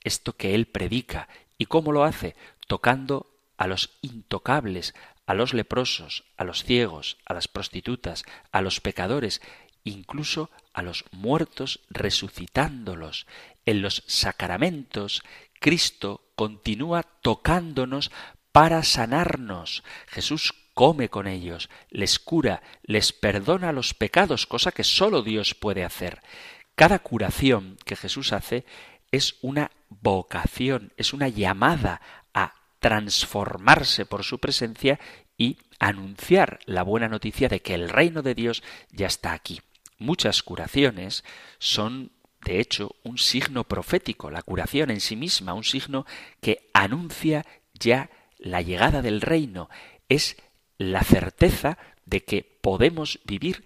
[0.04, 1.30] esto que él predica.
[1.60, 2.36] ¿Y cómo lo hace?
[2.65, 4.95] Tocando a los intocables,
[5.28, 9.43] a los leprosos, a los ciegos, a las prostitutas, a los pecadores,
[9.84, 13.28] incluso a los muertos resucitándolos.
[13.67, 15.21] En los sacramentos,
[15.60, 18.12] Cristo continúa tocándonos
[18.55, 19.83] para sanarnos.
[20.07, 25.83] Jesús come con ellos, les cura, les perdona los pecados, cosa que sólo Dios puede
[25.83, 26.21] hacer.
[26.73, 28.63] Cada curación que Jesús hace
[29.11, 31.99] es una vocación, es una llamada
[32.33, 35.01] a transformarse por su presencia
[35.37, 39.59] y anunciar la buena noticia de que el reino de Dios ya está aquí.
[39.97, 41.25] Muchas curaciones
[41.59, 42.13] son
[42.45, 46.05] de hecho, un signo profético, la curación en sí misma, un signo
[46.41, 48.11] que anuncia ya
[48.45, 49.69] la llegada del reino
[50.08, 50.38] es
[50.77, 53.65] la certeza de que podemos vivir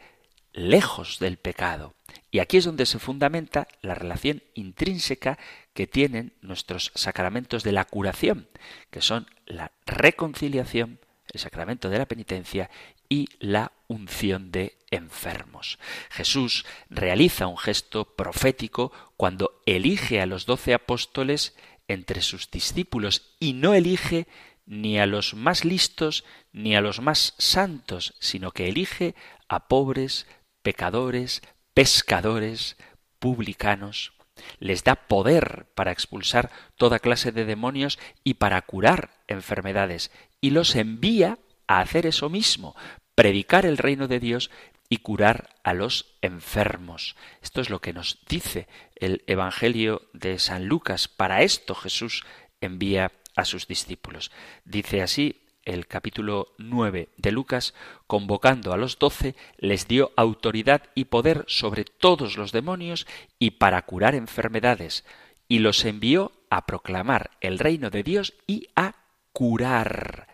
[0.53, 1.93] lejos del pecado.
[2.31, 5.37] Y aquí es donde se fundamenta la relación intrínseca
[5.73, 8.47] que tienen nuestros sacramentos de la curación,
[8.89, 10.99] que son la reconciliación,
[11.33, 12.69] el sacramento de la penitencia
[13.09, 15.77] y la unción de enfermos.
[16.09, 21.53] Jesús realiza un gesto profético cuando elige a los doce apóstoles
[21.89, 24.27] entre sus discípulos y no elige
[24.69, 29.15] ni a los más listos ni a los más santos, sino que elige
[29.47, 30.27] a pobres,
[30.61, 31.41] pecadores,
[31.73, 32.77] pescadores,
[33.17, 34.13] publicanos.
[34.59, 40.75] Les da poder para expulsar toda clase de demonios y para curar enfermedades, y los
[40.75, 42.75] envía a hacer eso mismo,
[43.15, 44.51] predicar el reino de Dios
[44.87, 47.15] y curar a los enfermos.
[47.41, 51.07] Esto es lo que nos dice el Evangelio de San Lucas.
[51.07, 52.23] Para esto Jesús
[52.61, 54.31] envía a sus discípulos.
[54.65, 57.73] Dice así el capítulo 9 de Lucas,
[58.07, 63.81] convocando a los doce, les dio autoridad y poder sobre todos los demonios y para
[63.83, 65.03] curar enfermedades,
[65.47, 68.95] y los envió a proclamar el reino de Dios y a
[69.31, 70.27] curar.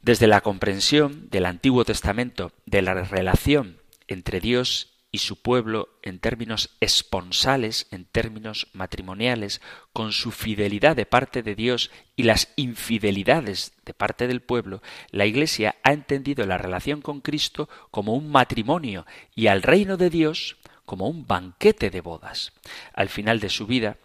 [0.00, 6.20] Desde la comprensión del Antiguo Testamento de la relación entre Dios y su pueblo en
[6.20, 9.60] términos esponsales, en términos matrimoniales,
[9.92, 15.26] con su fidelidad de parte de Dios y las infidelidades de parte del pueblo, la
[15.26, 20.56] Iglesia ha entendido la relación con Cristo como un matrimonio y al reino de Dios
[20.84, 22.52] como un banquete de bodas.
[22.94, 23.96] Al final de su vida,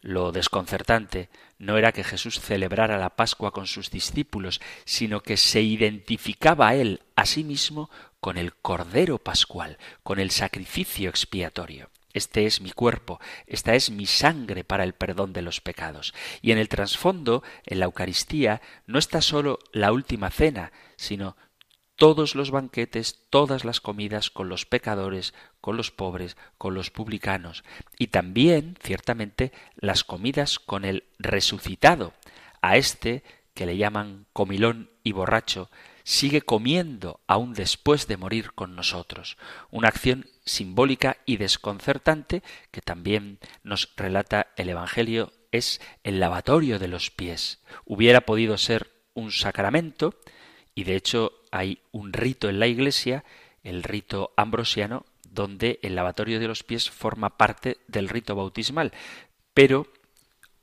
[0.00, 5.60] lo desconcertante no era que Jesús celebrara la Pascua con sus discípulos, sino que se
[5.62, 11.90] identificaba a él a sí mismo con el Cordero Pascual, con el sacrificio expiatorio.
[12.12, 16.14] Este es mi cuerpo, esta es mi sangre para el perdón de los pecados.
[16.40, 21.36] Y en el trasfondo, en la Eucaristía, no está sólo la última cena, sino
[21.96, 27.64] todos los banquetes, todas las comidas con los pecadores, con los pobres, con los publicanos,
[27.98, 32.14] y también, ciertamente, las comidas con el resucitado.
[32.62, 35.70] A este, que le llaman comilón y borracho,
[36.08, 39.36] sigue comiendo aún después de morir con nosotros.
[39.70, 46.88] Una acción simbólica y desconcertante que también nos relata el Evangelio es el lavatorio de
[46.88, 47.60] los pies.
[47.84, 50.14] Hubiera podido ser un sacramento,
[50.74, 53.22] y de hecho hay un rito en la Iglesia,
[53.62, 58.94] el rito ambrosiano, donde el lavatorio de los pies forma parte del rito bautismal,
[59.52, 59.86] pero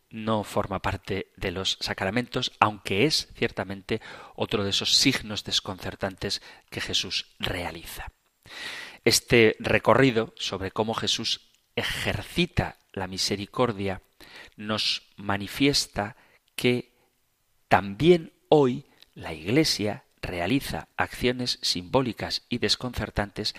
[0.10, 4.02] no forma parte de los sacramentos, aunque es ciertamente
[4.36, 8.12] otro de esos signos desconcertantes que Jesús realiza.
[9.04, 14.02] Este recorrido sobre cómo Jesús ejercita la misericordia
[14.56, 16.16] nos manifiesta
[16.56, 16.94] que
[17.68, 23.54] también hoy la Iglesia realiza acciones simbólicas y desconcertantes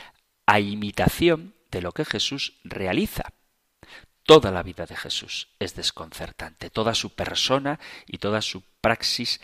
[0.46, 3.32] a imitación de lo que Jesús realiza.
[4.26, 5.48] Toda la vida de Jesús.
[5.60, 9.40] Es desconcertante, toda su persona y toda su praxis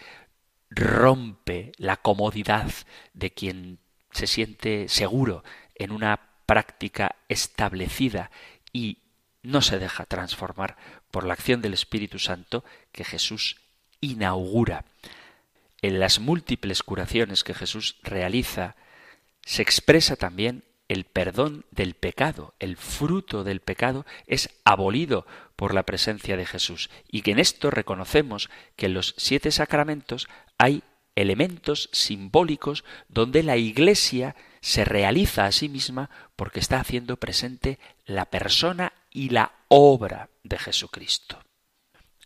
[0.71, 2.71] rompe la comodidad
[3.15, 3.79] de quien
[4.11, 8.31] se siente seguro en una práctica establecida
[8.73, 8.99] y
[9.43, 10.77] no se deja transformar
[11.11, 13.61] por la acción del Espíritu Santo que Jesús
[14.01, 14.85] inaugura.
[15.81, 18.77] En las múltiples curaciones que Jesús realiza,
[19.45, 25.27] se expresa también el perdón del pecado, el fruto del pecado es abolido
[25.57, 30.29] por la presencia de Jesús y que en esto reconocemos que en los siete sacramentos
[30.59, 30.83] hay
[31.15, 38.27] elementos simbólicos donde la Iglesia se realiza a sí misma porque está haciendo presente la
[38.27, 41.39] persona y la obra de Jesucristo.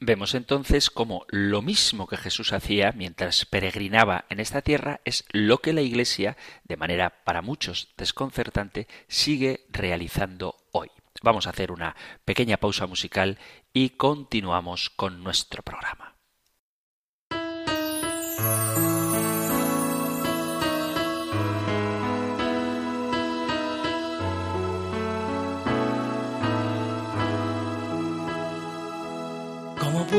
[0.00, 5.58] Vemos entonces cómo lo mismo que Jesús hacía mientras peregrinaba en esta tierra es lo
[5.58, 10.90] que la Iglesia, de manera para muchos desconcertante, sigue realizando hoy.
[11.22, 13.38] Vamos a hacer una pequeña pausa musical
[13.72, 16.14] y continuamos con nuestro programa.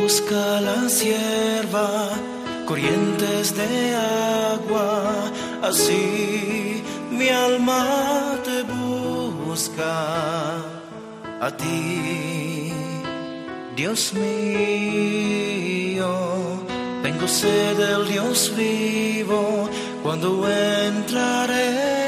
[0.02, 2.10] Busca la sierva
[2.66, 5.32] corrientes de agua,
[5.62, 7.84] así mi alma
[8.44, 9.94] te busca
[11.40, 12.74] a ti,
[13.76, 16.12] Dios mío.
[17.04, 19.70] Tengo sed del Dios vivo
[20.04, 22.07] cuando entraré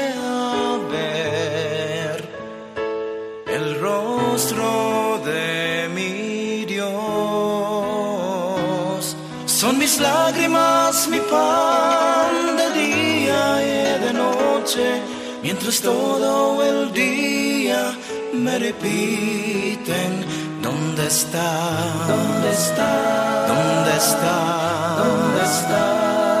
[10.00, 15.02] lágrimas mi pan de día y de noche,
[15.42, 17.92] mientras todo el día
[18.32, 20.24] me repiten,
[20.62, 21.48] ¿dónde está?
[22.08, 22.90] ¿Dónde está?
[23.52, 24.36] ¿Dónde está?
[25.02, 25.82] ¿Dónde está?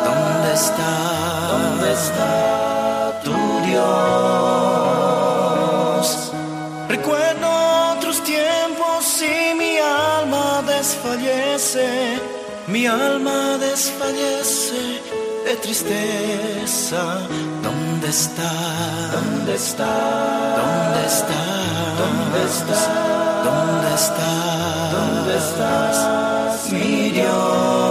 [0.08, 0.90] ¿Dónde está?
[1.52, 2.30] ¿Dónde está
[3.24, 3.36] tu
[3.68, 3.86] Dios?
[6.88, 7.48] Recuerdo
[7.92, 12.39] otros tiempos y mi alma desfallece
[12.70, 15.02] mi alma desfallece
[15.44, 17.02] de tristeza.
[17.62, 18.50] ¿Dónde está?
[19.12, 19.92] ¿Dónde está?
[20.60, 21.40] ¿Dónde está?
[22.00, 22.80] ¿Dónde está?
[23.46, 24.30] ¿Dónde está?
[24.96, 26.72] ¿Dónde estás?
[26.72, 27.89] Mi Dios.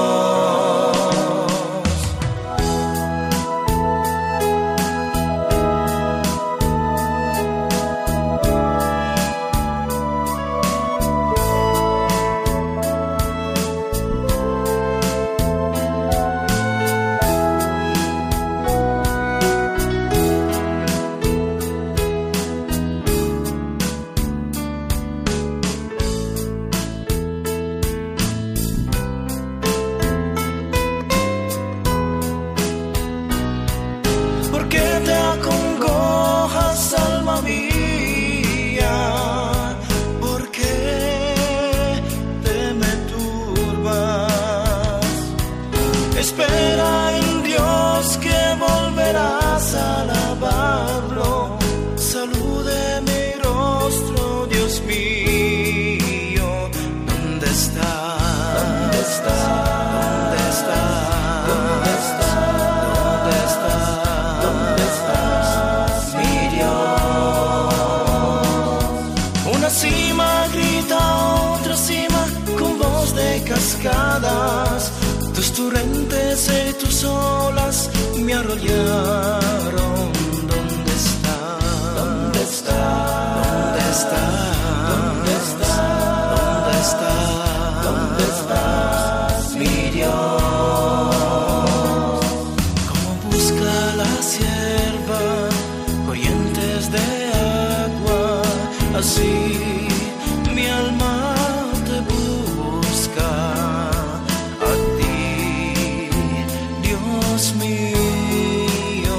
[107.55, 109.15] Mío.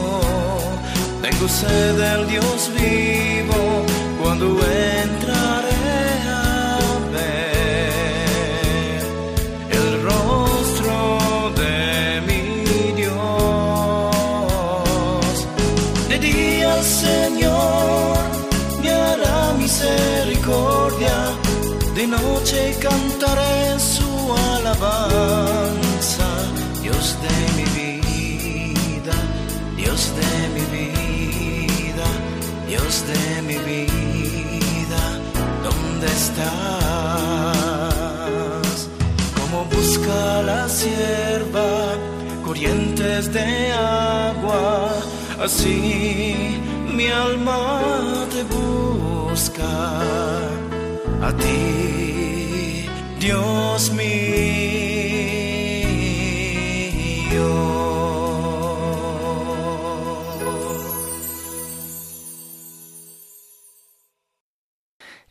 [1.23, 3.87] Tengo sed del Dios vivo
[4.23, 5.00] cuando entraré
[39.39, 41.71] Como busca la sierva
[42.45, 44.93] corrientes de agua,
[45.43, 46.61] así
[46.95, 49.73] mi alma te busca.
[51.23, 52.87] A ti,
[53.19, 54.60] Dios mío.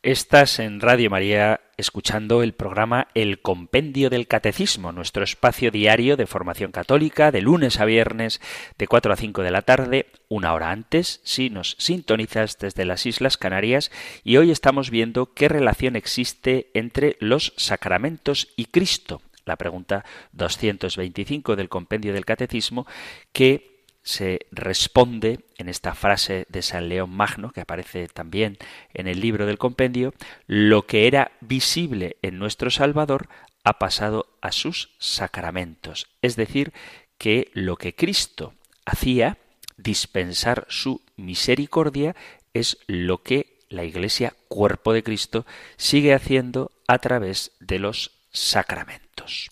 [0.09, 6.25] Estás en Radio María escuchando el programa El Compendio del Catecismo, nuestro espacio diario de
[6.25, 8.41] formación católica de lunes a viernes
[8.79, 13.05] de 4 a 5 de la tarde, una hora antes, si nos sintonizas desde las
[13.05, 13.91] Islas Canarias,
[14.23, 19.21] y hoy estamos viendo qué relación existe entre los sacramentos y Cristo.
[19.45, 22.87] La pregunta 225 del Compendio del Catecismo
[23.31, 23.68] que
[24.09, 28.57] se responde en esta frase de San León Magno, que aparece también
[28.91, 30.15] en el libro del compendio,
[30.47, 33.29] lo que era visible en nuestro Salvador
[33.63, 36.07] ha pasado a sus sacramentos.
[36.23, 36.73] Es decir,
[37.19, 39.37] que lo que Cristo hacía,
[39.77, 42.15] dispensar su misericordia,
[42.55, 45.45] es lo que la Iglesia, cuerpo de Cristo,
[45.77, 49.51] sigue haciendo a través de los sacramentos.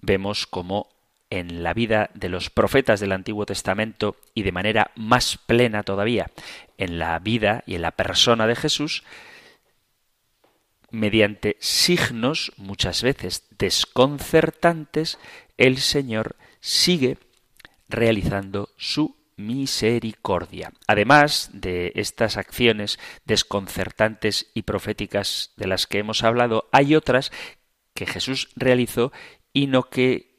[0.00, 0.91] Vemos cómo
[1.32, 6.30] en la vida de los profetas del Antiguo Testamento y de manera más plena todavía
[6.76, 9.02] en la vida y en la persona de Jesús,
[10.90, 15.18] mediante signos muchas veces desconcertantes,
[15.56, 17.16] el Señor sigue
[17.88, 20.74] realizando su misericordia.
[20.86, 27.32] Además de estas acciones desconcertantes y proféticas de las que hemos hablado, hay otras
[27.94, 29.12] que Jesús realizó
[29.54, 30.31] y no que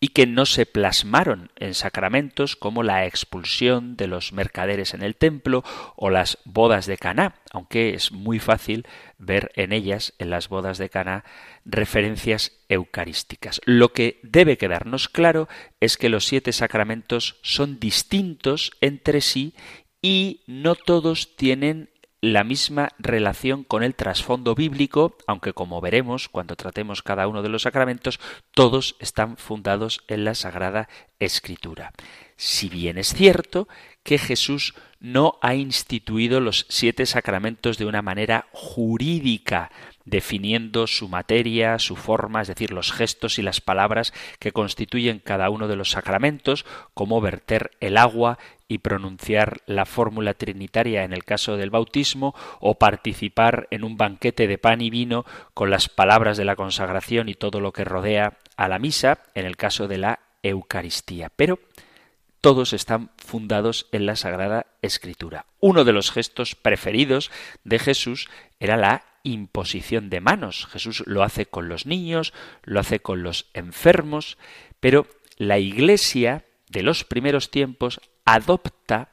[0.00, 5.14] y que no se plasmaron en sacramentos como la expulsión de los mercaderes en el
[5.14, 5.62] templo
[5.94, 8.86] o las bodas de Caná, aunque es muy fácil
[9.18, 11.24] ver en ellas, en las bodas de Caná,
[11.66, 13.60] referencias eucarísticas.
[13.66, 15.48] Lo que debe quedarnos claro
[15.80, 19.54] es que los siete sacramentos son distintos entre sí
[20.00, 21.89] y no todos tienen
[22.20, 27.48] la misma relación con el trasfondo bíblico, aunque como veremos cuando tratemos cada uno de
[27.48, 28.20] los sacramentos,
[28.52, 31.92] todos están fundados en la Sagrada Escritura.
[32.36, 33.68] Si bien es cierto
[34.02, 39.70] que Jesús no ha instituido los siete sacramentos de una manera jurídica,
[40.10, 45.48] definiendo su materia, su forma, es decir, los gestos y las palabras que constituyen cada
[45.50, 48.38] uno de los sacramentos, como verter el agua
[48.68, 54.46] y pronunciar la fórmula trinitaria en el caso del bautismo, o participar en un banquete
[54.46, 58.38] de pan y vino con las palabras de la consagración y todo lo que rodea
[58.56, 61.30] a la misa en el caso de la Eucaristía.
[61.34, 61.58] Pero
[62.40, 65.46] todos están fundados en la Sagrada Escritura.
[65.60, 67.30] Uno de los gestos preferidos
[67.64, 68.28] de Jesús
[68.58, 70.66] era la imposición de manos.
[70.66, 72.32] Jesús lo hace con los niños,
[72.62, 74.38] lo hace con los enfermos,
[74.80, 79.10] pero la Iglesia de los primeros tiempos adopta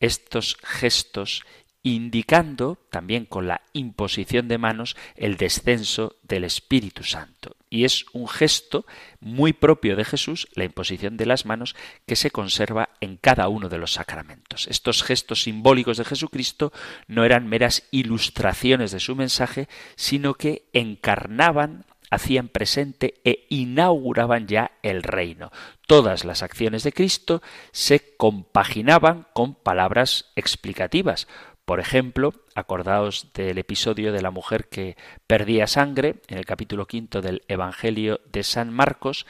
[0.00, 1.44] estos gestos
[1.82, 7.56] indicando también con la imposición de manos el descenso del Espíritu Santo.
[7.74, 8.86] Y es un gesto
[9.18, 11.74] muy propio de Jesús, la imposición de las manos,
[12.06, 14.68] que se conserva en cada uno de los sacramentos.
[14.68, 16.72] Estos gestos simbólicos de Jesucristo
[17.08, 19.66] no eran meras ilustraciones de su mensaje,
[19.96, 25.50] sino que encarnaban hacían presente e inauguraban ya el reino.
[25.88, 31.26] Todas las acciones de Cristo se compaginaban con palabras explicativas.
[31.64, 34.96] Por ejemplo, acordaos del episodio de la mujer que
[35.26, 39.26] perdía sangre en el capítulo quinto del Evangelio de San Marcos,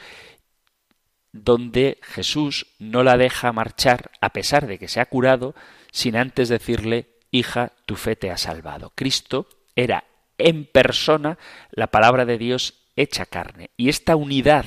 [1.31, 5.55] donde Jesús no la deja marchar a pesar de que se ha curado,
[5.91, 8.91] sin antes decirle, hija, tu fe te ha salvado.
[8.95, 10.03] Cristo era
[10.37, 11.37] en persona
[11.71, 13.69] la palabra de Dios hecha carne.
[13.77, 14.65] Y esta unidad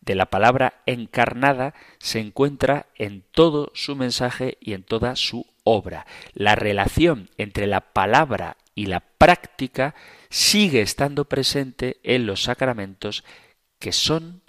[0.00, 6.06] de la palabra encarnada se encuentra en todo su mensaje y en toda su obra.
[6.32, 9.94] La relación entre la palabra y la práctica
[10.28, 13.24] sigue estando presente en los sacramentos
[13.78, 14.42] que son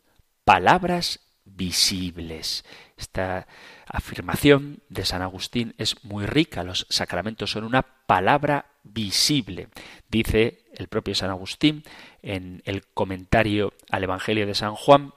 [0.44, 2.64] palabras visibles.
[2.98, 3.48] Esta
[3.88, 6.64] afirmación de San Agustín es muy rica.
[6.64, 9.70] Los sacramentos son una palabra visible.
[10.10, 11.84] Dice el propio San Agustín
[12.22, 15.14] en el comentario al Evangelio de San Juan,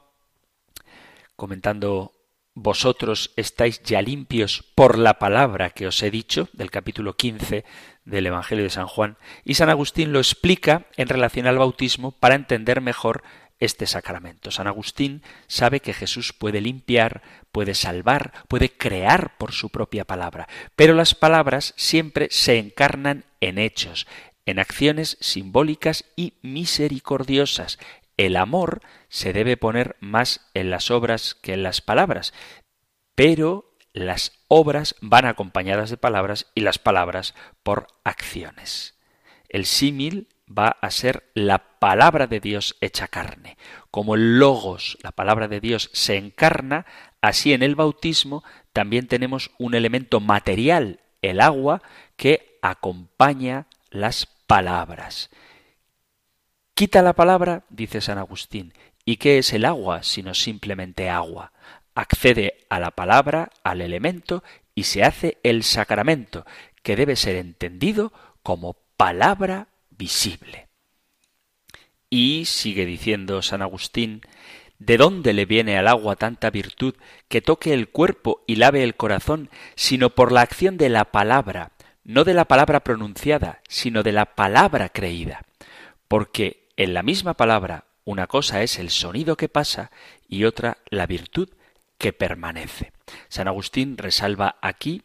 [1.37, 2.14] comentando
[2.55, 7.65] vosotros estáis ya limpios por la palabra que os he dicho, del capítulo 15
[8.05, 12.37] del Evangelio de San Juan, y San Agustín lo explica en relación al bautismo para
[12.37, 13.23] entender mejor
[13.59, 14.51] este sacramento.
[14.51, 20.49] San Agustín sabe que Jesús puede limpiar, puede salvar, puede crear por su propia palabra,
[20.77, 24.07] pero las palabras siempre se encarnan en hechos,
[24.47, 27.79] en acciones simbólicas y misericordiosas.
[28.17, 32.33] El amor se debe poner más en las obras que en las palabras,
[33.15, 38.95] pero las obras van acompañadas de palabras y las palabras por acciones.
[39.49, 43.57] El símil va a ser la palabra de Dios hecha carne.
[43.91, 46.87] Como el logos, la palabra de Dios, se encarna,
[47.21, 51.83] así en el bautismo también tenemos un elemento material, el agua,
[52.17, 55.31] que acompaña las palabras.
[56.77, 61.53] Quita la palabra, dice San Agustín, ¿y qué es el agua sino simplemente agua?
[61.95, 64.43] Accede a la palabra, al elemento,
[64.75, 66.45] y se hace el sacramento,
[66.83, 68.13] que debe ser entendido
[68.43, 70.67] como palabra visible.
[72.11, 74.23] Y sigue diciendo San Agustín,
[74.81, 76.97] ¿de dónde le viene al agua tanta virtud
[77.29, 81.71] que toque el cuerpo y lave el corazón, sino por la acción de la palabra,
[82.03, 85.47] no de la palabra pronunciada, sino de la palabra creída?
[86.09, 89.91] Porque en la misma palabra una cosa es el sonido que pasa
[90.29, 91.49] y otra la virtud
[91.99, 92.93] que permanece.
[93.29, 95.03] San Agustín resalva aquí,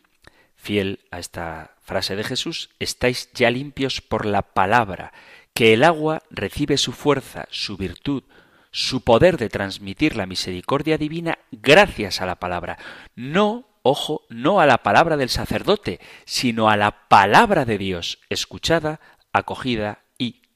[0.56, 5.14] fiel a esta frase de Jesús, estáis ya limpios por la palabra,
[5.54, 8.24] que el agua recibe su fuerza, su virtud,
[8.72, 12.78] su poder de transmitir la misericordia divina gracias a la palabra.
[13.16, 19.00] No, ojo, no a la palabra del sacerdote, sino a la palabra de Dios, escuchada,
[19.32, 20.04] acogida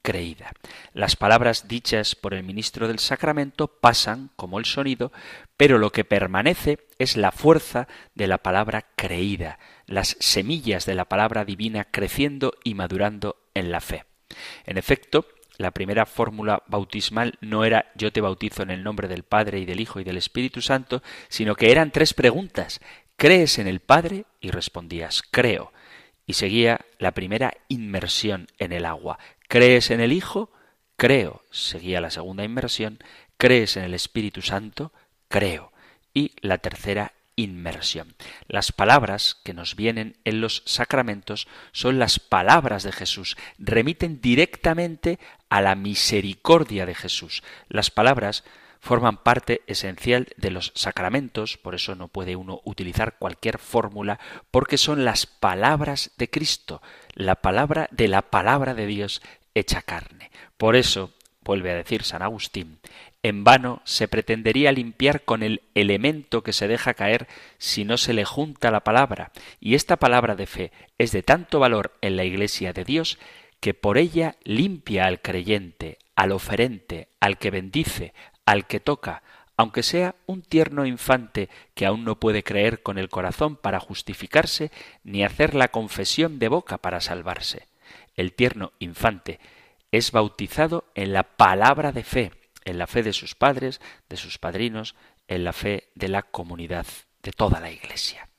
[0.03, 0.51] creída.
[0.93, 5.11] Las palabras dichas por el ministro del sacramento pasan como el sonido,
[5.57, 11.05] pero lo que permanece es la fuerza de la palabra creída, las semillas de la
[11.05, 14.05] palabra divina creciendo y madurando en la fe.
[14.65, 15.25] En efecto,
[15.57, 19.65] la primera fórmula bautismal no era yo te bautizo en el nombre del Padre y
[19.65, 22.81] del Hijo y del Espíritu Santo, sino que eran tres preguntas.
[23.15, 24.25] ¿Crees en el Padre?
[24.41, 25.71] Y respondías, creo.
[26.25, 29.19] Y seguía la primera inmersión en el agua.
[29.53, 30.49] ¿Crees en el Hijo?
[30.97, 31.43] Creo.
[31.51, 32.97] Seguía la segunda inmersión.
[33.37, 34.91] ¿Crees en el Espíritu Santo?
[35.27, 35.71] Creo.
[36.11, 38.15] Y la tercera inmersión.
[38.47, 45.19] Las palabras que nos vienen en los sacramentos son las palabras de Jesús, remiten directamente
[45.49, 47.43] a la misericordia de Jesús.
[47.69, 48.43] Las palabras
[48.79, 54.77] forman parte esencial de los sacramentos, por eso no puede uno utilizar cualquier fórmula, porque
[54.77, 56.81] son las palabras de Cristo,
[57.13, 59.21] la palabra de la palabra de Dios
[59.55, 60.31] hecha carne.
[60.57, 61.11] Por eso,
[61.43, 62.79] vuelve a decir San Agustín,
[63.21, 67.27] en vano se pretendería limpiar con el elemento que se deja caer
[67.57, 71.59] si no se le junta la palabra, y esta palabra de fe es de tanto
[71.59, 73.17] valor en la Iglesia de Dios
[73.61, 78.13] que por ella limpia al creyente, al oferente, al que bendice,
[78.45, 79.23] al que toca,
[79.55, 84.71] aunque sea un tierno infante que aún no puede creer con el corazón para justificarse,
[85.05, 87.67] ni hacer la confesión de boca para salvarse.
[88.15, 89.39] El tierno infante
[89.91, 92.31] es bautizado en la palabra de fe,
[92.65, 94.95] en la fe de sus padres, de sus padrinos,
[95.27, 96.85] en la fe de la comunidad,
[97.21, 98.29] de toda la Iglesia.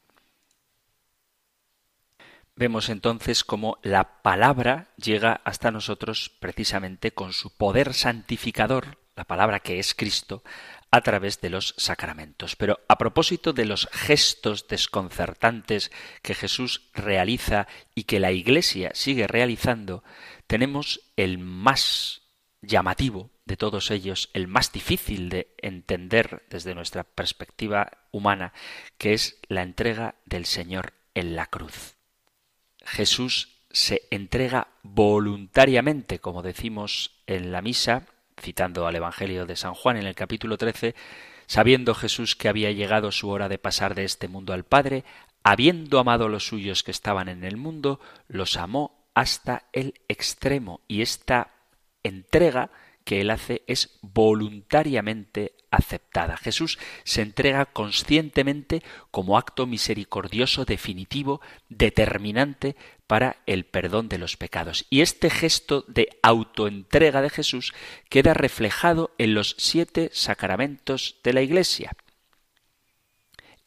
[2.56, 9.58] Vemos entonces cómo la palabra llega hasta nosotros precisamente con su poder santificador, la palabra
[9.60, 10.44] que es Cristo,
[10.94, 12.54] a través de los sacramentos.
[12.54, 15.90] Pero a propósito de los gestos desconcertantes
[16.22, 17.66] que Jesús realiza
[17.96, 20.04] y que la Iglesia sigue realizando,
[20.46, 22.22] tenemos el más
[22.62, 28.52] llamativo de todos ellos, el más difícil de entender desde nuestra perspectiva humana,
[28.96, 31.96] que es la entrega del Señor en la cruz.
[32.84, 38.06] Jesús se entrega voluntariamente, como decimos en la misa,
[38.40, 40.94] citando al Evangelio de San Juan en el capítulo 13,
[41.46, 45.04] sabiendo Jesús que había llegado su hora de pasar de este mundo al Padre,
[45.42, 50.80] habiendo amado a los suyos que estaban en el mundo, los amó hasta el extremo.
[50.88, 51.52] Y esta
[52.02, 52.70] entrega
[53.04, 56.36] que él hace es voluntariamente aceptada.
[56.36, 62.76] Jesús se entrega conscientemente como acto misericordioso definitivo, determinante
[63.06, 64.86] para el perdón de los pecados.
[64.88, 67.74] Y este gesto de autoentrega de Jesús
[68.08, 71.92] queda reflejado en los siete sacramentos de la Iglesia.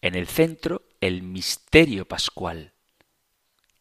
[0.01, 2.73] En el centro, el misterio pascual.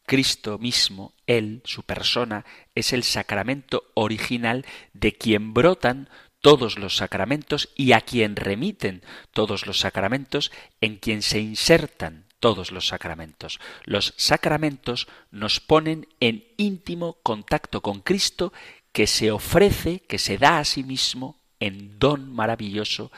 [0.07, 7.69] Cristo mismo, Él, su persona, es el sacramento original de quien brotan todos los sacramentos
[7.75, 9.03] y a quien remiten
[9.33, 13.59] todos los sacramentos, en quien se insertan todos los sacramentos.
[13.83, 18.53] Los sacramentos nos ponen en íntimo contacto con Cristo
[18.93, 23.11] que se ofrece, que se da a sí mismo en don maravilloso,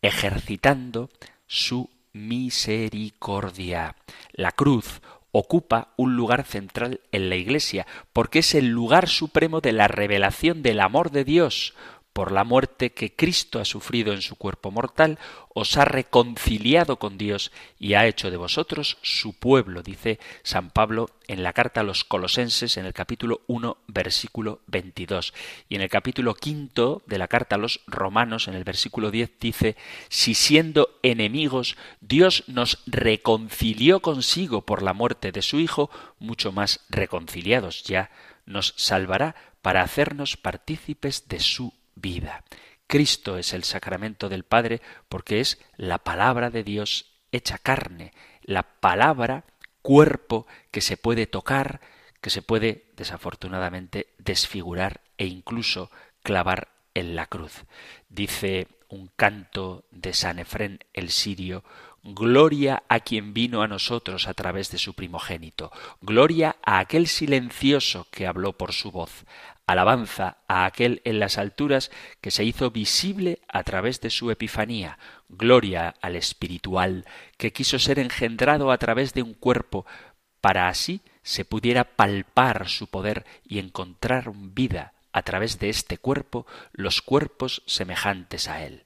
[0.00, 1.08] ejercitando
[1.46, 3.94] su misericordia.
[4.32, 5.00] La cruz
[5.32, 10.62] ocupa un lugar central en la Iglesia, porque es el lugar supremo de la revelación
[10.62, 11.74] del amor de Dios,
[12.12, 15.18] por la muerte que Cristo ha sufrido en su cuerpo mortal,
[15.54, 21.10] os ha reconciliado con Dios y ha hecho de vosotros su pueblo, dice San Pablo
[21.28, 25.32] en la carta a los Colosenses en el capítulo 1, versículo 22.
[25.68, 29.32] Y en el capítulo quinto de la carta a los Romanos, en el versículo 10,
[29.40, 29.76] dice,
[30.08, 36.80] si siendo enemigos Dios nos reconcilió consigo por la muerte de su Hijo, mucho más
[36.88, 38.10] reconciliados ya
[38.46, 42.44] nos salvará para hacernos partícipes de su vida.
[42.86, 48.12] Cristo es el sacramento del Padre porque es la palabra de Dios hecha carne,
[48.42, 49.44] la palabra
[49.80, 51.80] cuerpo que se puede tocar,
[52.20, 55.90] que se puede desafortunadamente desfigurar e incluso
[56.22, 57.64] clavar en la cruz.
[58.08, 61.64] Dice un canto de San Efrén el sirio,
[62.04, 65.70] Gloria a quien vino a nosotros a través de su primogénito,
[66.00, 69.24] gloria a aquel silencioso que habló por su voz,
[69.66, 71.90] alabanza a aquel en las alturas
[72.20, 74.98] que se hizo visible a través de su epifanía,
[75.28, 77.06] gloria al espiritual
[77.36, 79.86] que quiso ser engendrado a través de un cuerpo
[80.40, 86.46] para así se pudiera palpar su poder y encontrar vida a través de este cuerpo
[86.72, 88.82] los cuerpos semejantes a él.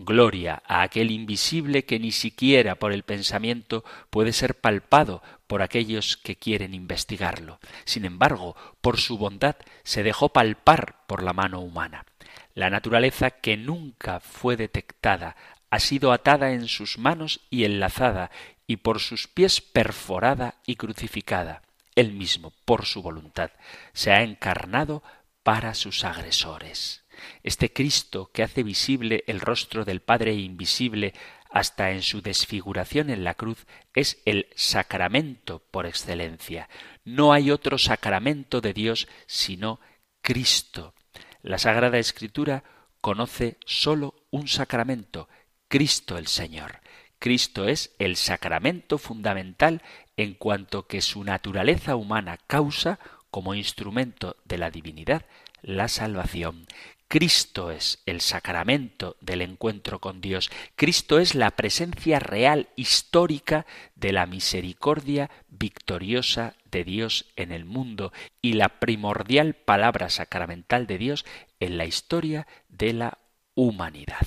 [0.00, 6.16] Gloria a aquel invisible que ni siquiera por el pensamiento puede ser palpado por aquellos
[6.16, 7.58] que quieren investigarlo.
[7.84, 12.06] Sin embargo, por su bondad se dejó palpar por la mano humana.
[12.54, 15.34] La naturaleza que nunca fue detectada
[15.68, 18.30] ha sido atada en sus manos y enlazada,
[18.68, 21.62] y por sus pies perforada y crucificada.
[21.96, 23.50] Él mismo, por su voluntad,
[23.94, 25.02] se ha encarnado
[25.42, 27.02] para sus agresores.
[27.42, 31.14] Este Cristo que hace visible el rostro del Padre invisible
[31.50, 36.68] hasta en su desfiguración en la cruz es el sacramento por excelencia.
[37.04, 39.80] No hay otro sacramento de Dios sino
[40.20, 40.94] Cristo.
[41.42, 42.64] La Sagrada Escritura
[43.00, 45.28] conoce sólo un sacramento,
[45.68, 46.80] Cristo el Señor.
[47.18, 49.82] Cristo es el sacramento fundamental
[50.16, 52.98] en cuanto que su naturaleza humana causa,
[53.30, 55.26] como instrumento de la divinidad,
[55.62, 56.66] la salvación.
[57.08, 60.50] Cristo es el sacramento del encuentro con Dios.
[60.76, 68.12] Cristo es la presencia real, histórica, de la misericordia victoriosa de Dios en el mundo
[68.42, 71.24] y la primordial palabra sacramental de Dios
[71.60, 73.18] en la historia de la
[73.54, 74.26] humanidad.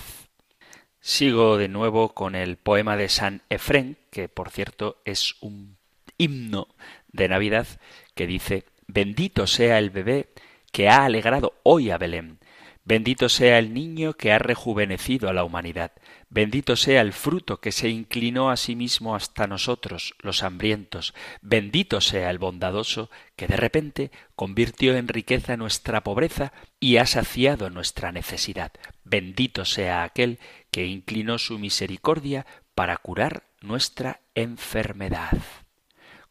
[1.00, 5.78] Sigo de nuevo con el poema de San Efrén, que por cierto es un
[6.18, 6.68] himno
[7.10, 7.68] de Navidad,
[8.16, 10.30] que dice Bendito sea el bebé
[10.72, 12.41] que ha alegrado hoy a Belén
[12.84, 15.92] Bendito sea el niño que ha rejuvenecido a la humanidad.
[16.30, 21.14] Bendito sea el fruto que se inclinó a sí mismo hasta nosotros, los hambrientos.
[21.42, 27.70] Bendito sea el bondadoso que de repente convirtió en riqueza nuestra pobreza y ha saciado
[27.70, 28.72] nuestra necesidad.
[29.04, 30.40] Bendito sea aquel
[30.72, 35.38] que inclinó su misericordia para curar nuestra enfermedad.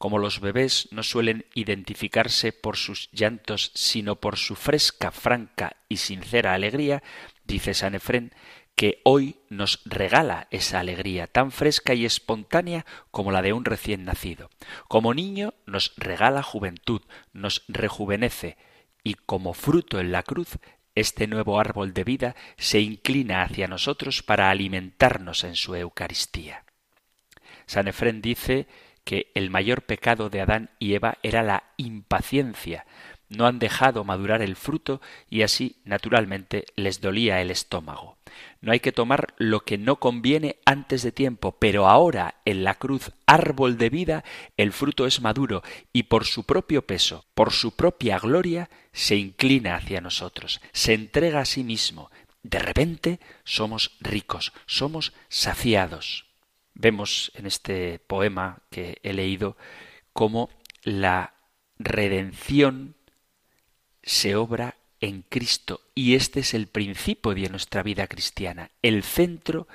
[0.00, 5.98] Como los bebés no suelen identificarse por sus llantos, sino por su fresca, franca y
[5.98, 7.02] sincera alegría,
[7.44, 8.32] dice San Efrén,
[8.74, 14.06] que hoy nos regala esa alegría tan fresca y espontánea como la de un recién
[14.06, 14.48] nacido.
[14.88, 17.02] Como niño nos regala juventud,
[17.34, 18.56] nos rejuvenece,
[19.04, 20.56] y como fruto en la cruz,
[20.94, 26.64] este nuevo árbol de vida se inclina hacia nosotros para alimentarnos en su Eucaristía.
[27.66, 28.66] San Efrén dice
[29.04, 32.86] que el mayor pecado de Adán y Eva era la impaciencia.
[33.28, 38.18] No han dejado madurar el fruto y así, naturalmente, les dolía el estómago.
[38.60, 42.74] No hay que tomar lo que no conviene antes de tiempo, pero ahora en la
[42.74, 44.24] cruz árbol de vida
[44.56, 49.76] el fruto es maduro y por su propio peso, por su propia gloria, se inclina
[49.76, 52.10] hacia nosotros, se entrega a sí mismo.
[52.42, 56.29] De repente somos ricos, somos saciados.
[56.82, 59.58] Vemos en este poema que he leído
[60.14, 60.48] cómo
[60.82, 61.34] la
[61.78, 62.96] redención
[64.02, 68.70] se obra en Cristo y este es el principio de nuestra vida cristiana.
[68.80, 69.68] El centro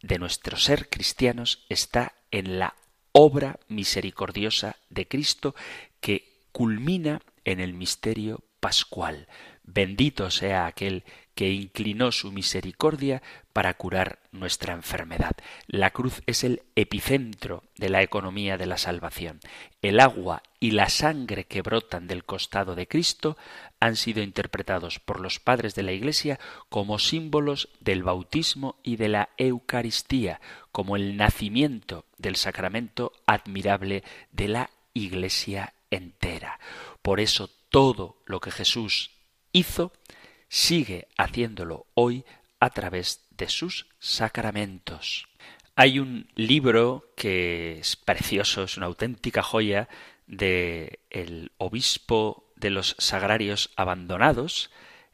[0.00, 2.76] de nuestro ser cristianos está en la
[3.10, 5.56] obra misericordiosa de Cristo
[6.00, 9.26] que culmina en el misterio pascual.
[9.64, 11.02] Bendito sea aquel
[11.38, 13.22] que inclinó su misericordia
[13.52, 15.36] para curar nuestra enfermedad.
[15.68, 19.38] La cruz es el epicentro de la economía de la salvación.
[19.80, 23.36] El agua y la sangre que brotan del costado de Cristo
[23.78, 29.08] han sido interpretados por los padres de la Iglesia como símbolos del bautismo y de
[29.08, 30.40] la Eucaristía,
[30.72, 36.58] como el nacimiento del sacramento admirable de la Iglesia entera.
[37.00, 39.12] Por eso todo lo que Jesús
[39.52, 39.92] hizo
[40.48, 42.24] sigue haciéndolo hoy
[42.60, 45.28] a través de sus sacramentos.
[45.76, 49.88] Hay un libro que es precioso, es una auténtica joya
[50.26, 54.70] de el obispo de los sagrarios abandonados,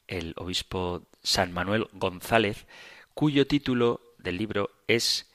[0.08, 2.66] el obispo San Manuel González,
[3.12, 5.30] cuyo título del libro es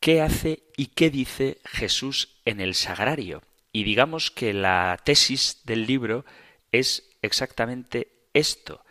[0.00, 3.42] ¿Qué hace y qué dice Jesús en el sagrario?
[3.72, 6.24] Y digamos que la tesis del libro
[6.72, 8.84] es exactamente esto,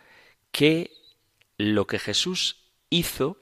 [0.52, 0.92] que
[1.56, 2.58] lo que Jesús
[2.90, 3.38] hizo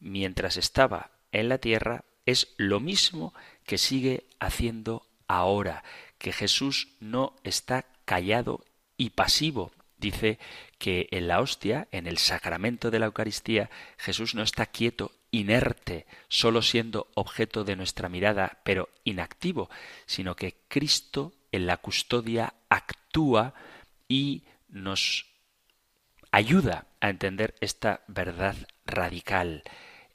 [0.00, 3.32] mientras estaba en la tierra es lo mismo
[3.64, 5.84] que sigue haciendo ahora,
[6.18, 8.64] que Jesús no está callado
[8.96, 9.72] y pasivo.
[9.96, 10.38] Dice
[10.78, 16.06] que en la hostia, en el sacramento de la Eucaristía, Jesús no está quieto, inerte,
[16.28, 19.70] solo siendo objeto de nuestra mirada, pero inactivo,
[20.06, 23.54] sino que Cristo en la custodia actúa
[24.08, 25.33] y nos
[26.34, 28.56] ayuda a entender esta verdad
[28.86, 29.62] radical.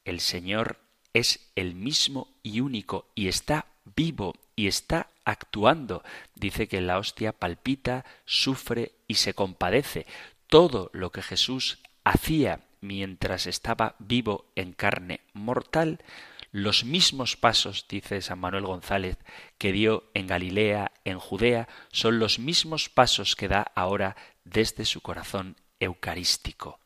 [0.03, 0.77] El Señor
[1.13, 6.03] es el mismo y único y está vivo y está actuando.
[6.35, 10.05] Dice que la hostia palpita, sufre y se compadece.
[10.47, 16.03] Todo lo que Jesús hacía mientras estaba vivo en carne mortal,
[16.51, 19.15] los mismos pasos, dice San Manuel González,
[19.57, 24.99] que dio en Galilea, en Judea, son los mismos pasos que da ahora desde su
[24.99, 26.79] corazón eucarístico.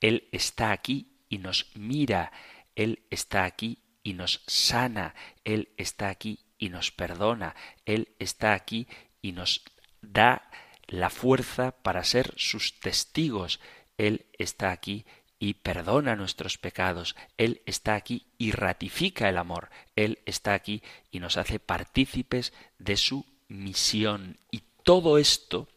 [0.00, 2.32] Él está aquí y nos mira,
[2.74, 7.54] Él está aquí y nos sana, Él está aquí y nos perdona,
[7.84, 8.86] Él está aquí
[9.20, 9.62] y nos
[10.00, 10.50] da
[10.86, 13.60] la fuerza para ser sus testigos,
[13.96, 15.04] Él está aquí
[15.38, 21.20] y perdona nuestros pecados, Él está aquí y ratifica el amor, Él está aquí y
[21.20, 24.38] nos hace partícipes de su misión.
[24.50, 25.68] Y todo esto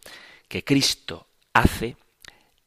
[0.48, 1.98] que Cristo hace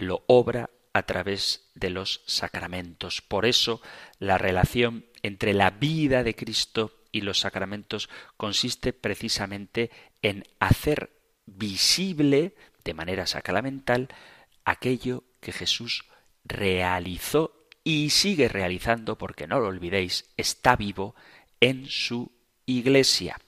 [0.05, 3.21] lo obra a través de los sacramentos.
[3.21, 3.83] Por eso
[4.19, 9.91] la relación entre la vida de Cristo y los sacramentos consiste precisamente
[10.23, 11.11] en hacer
[11.47, 14.09] visible de manera sacramental
[14.65, 16.05] aquello que Jesús
[16.45, 21.15] realizó y sigue realizando, porque no lo olvidéis, está vivo
[21.61, 22.33] en su
[22.67, 23.39] iglesia.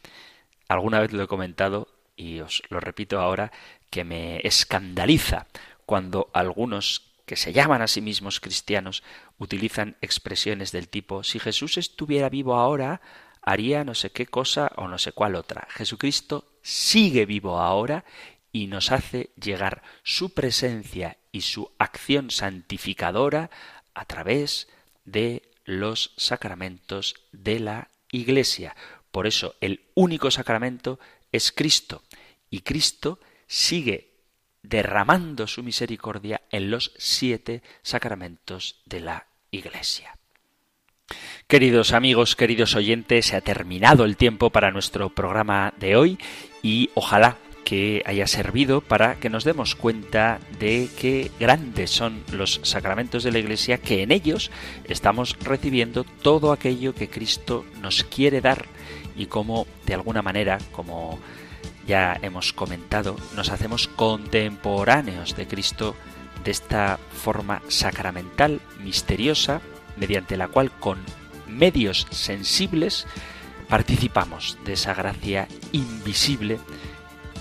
[0.69, 3.53] Alguna vez lo he comentado y os lo repito ahora,
[3.91, 5.47] que me escandaliza
[5.87, 9.03] cuando algunos que se llaman a sí mismos cristianos
[9.39, 13.01] utilizan expresiones del tipo si Jesús estuviera vivo ahora
[13.43, 15.67] haría no sé qué cosa o no sé cuál otra.
[15.71, 18.05] Jesucristo sigue vivo ahora
[18.53, 23.51] y nos hace llegar su presencia y su acción santificadora
[23.95, 24.69] a través
[25.05, 28.75] de los sacramentos de la Iglesia.
[29.13, 30.99] Por eso el único sacramento
[31.33, 32.03] es Cristo
[32.51, 34.16] y Cristo sigue
[34.69, 40.17] derramando su misericordia en los siete sacramentos de la Iglesia.
[41.47, 46.19] Queridos amigos, queridos oyentes, se ha terminado el tiempo para nuestro programa de hoy
[46.63, 52.61] y ojalá que haya servido para que nos demos cuenta de qué grandes son los
[52.63, 54.51] sacramentos de la Iglesia, que en ellos
[54.85, 58.67] estamos recibiendo todo aquello que Cristo nos quiere dar
[59.17, 61.19] y cómo, de alguna manera, como
[61.87, 65.97] ya hemos comentado, nos hacemos contemporáneos de Cristo
[66.45, 69.61] de esta forma sacramental, misteriosa,
[69.97, 70.99] mediante la cual con
[71.49, 73.07] medios sensibles
[73.69, 76.59] participamos de esa gracia invisible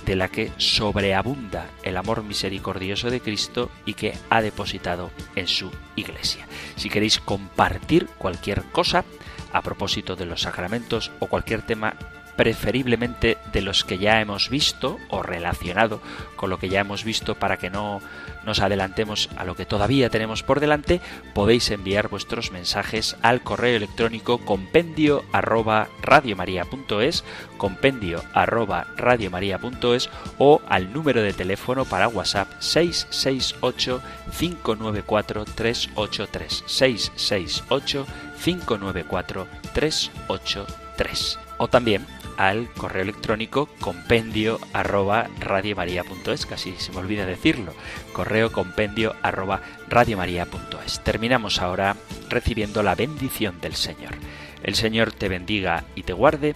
[0.05, 5.71] de la que sobreabunda el amor misericordioso de Cristo y que ha depositado en su
[5.95, 6.47] iglesia.
[6.75, 9.03] Si queréis compartir cualquier cosa
[9.51, 11.95] a propósito de los sacramentos o cualquier tema
[12.35, 16.01] preferiblemente de los que ya hemos visto o relacionado
[16.35, 18.01] con lo que ya hemos visto para que no
[18.45, 21.01] nos adelantemos a lo que todavía tenemos por delante,
[21.33, 27.23] podéis enviar vuestros mensajes al correo electrónico compendio arroba radiomaria.es,
[27.57, 34.01] compendio arroba radiomaria.es o al número de teléfono para WhatsApp 668
[34.37, 38.05] 594 383 668
[38.43, 42.05] 594 383 o también
[42.37, 47.73] al correo electrónico compendio arroba radiomaria.es, casi se me olvida decirlo,
[48.13, 51.03] correo compendio arroba radiomaria.es.
[51.03, 51.95] Terminamos ahora
[52.29, 54.15] recibiendo la bendición del Señor.
[54.63, 56.55] El Señor te bendiga y te guarde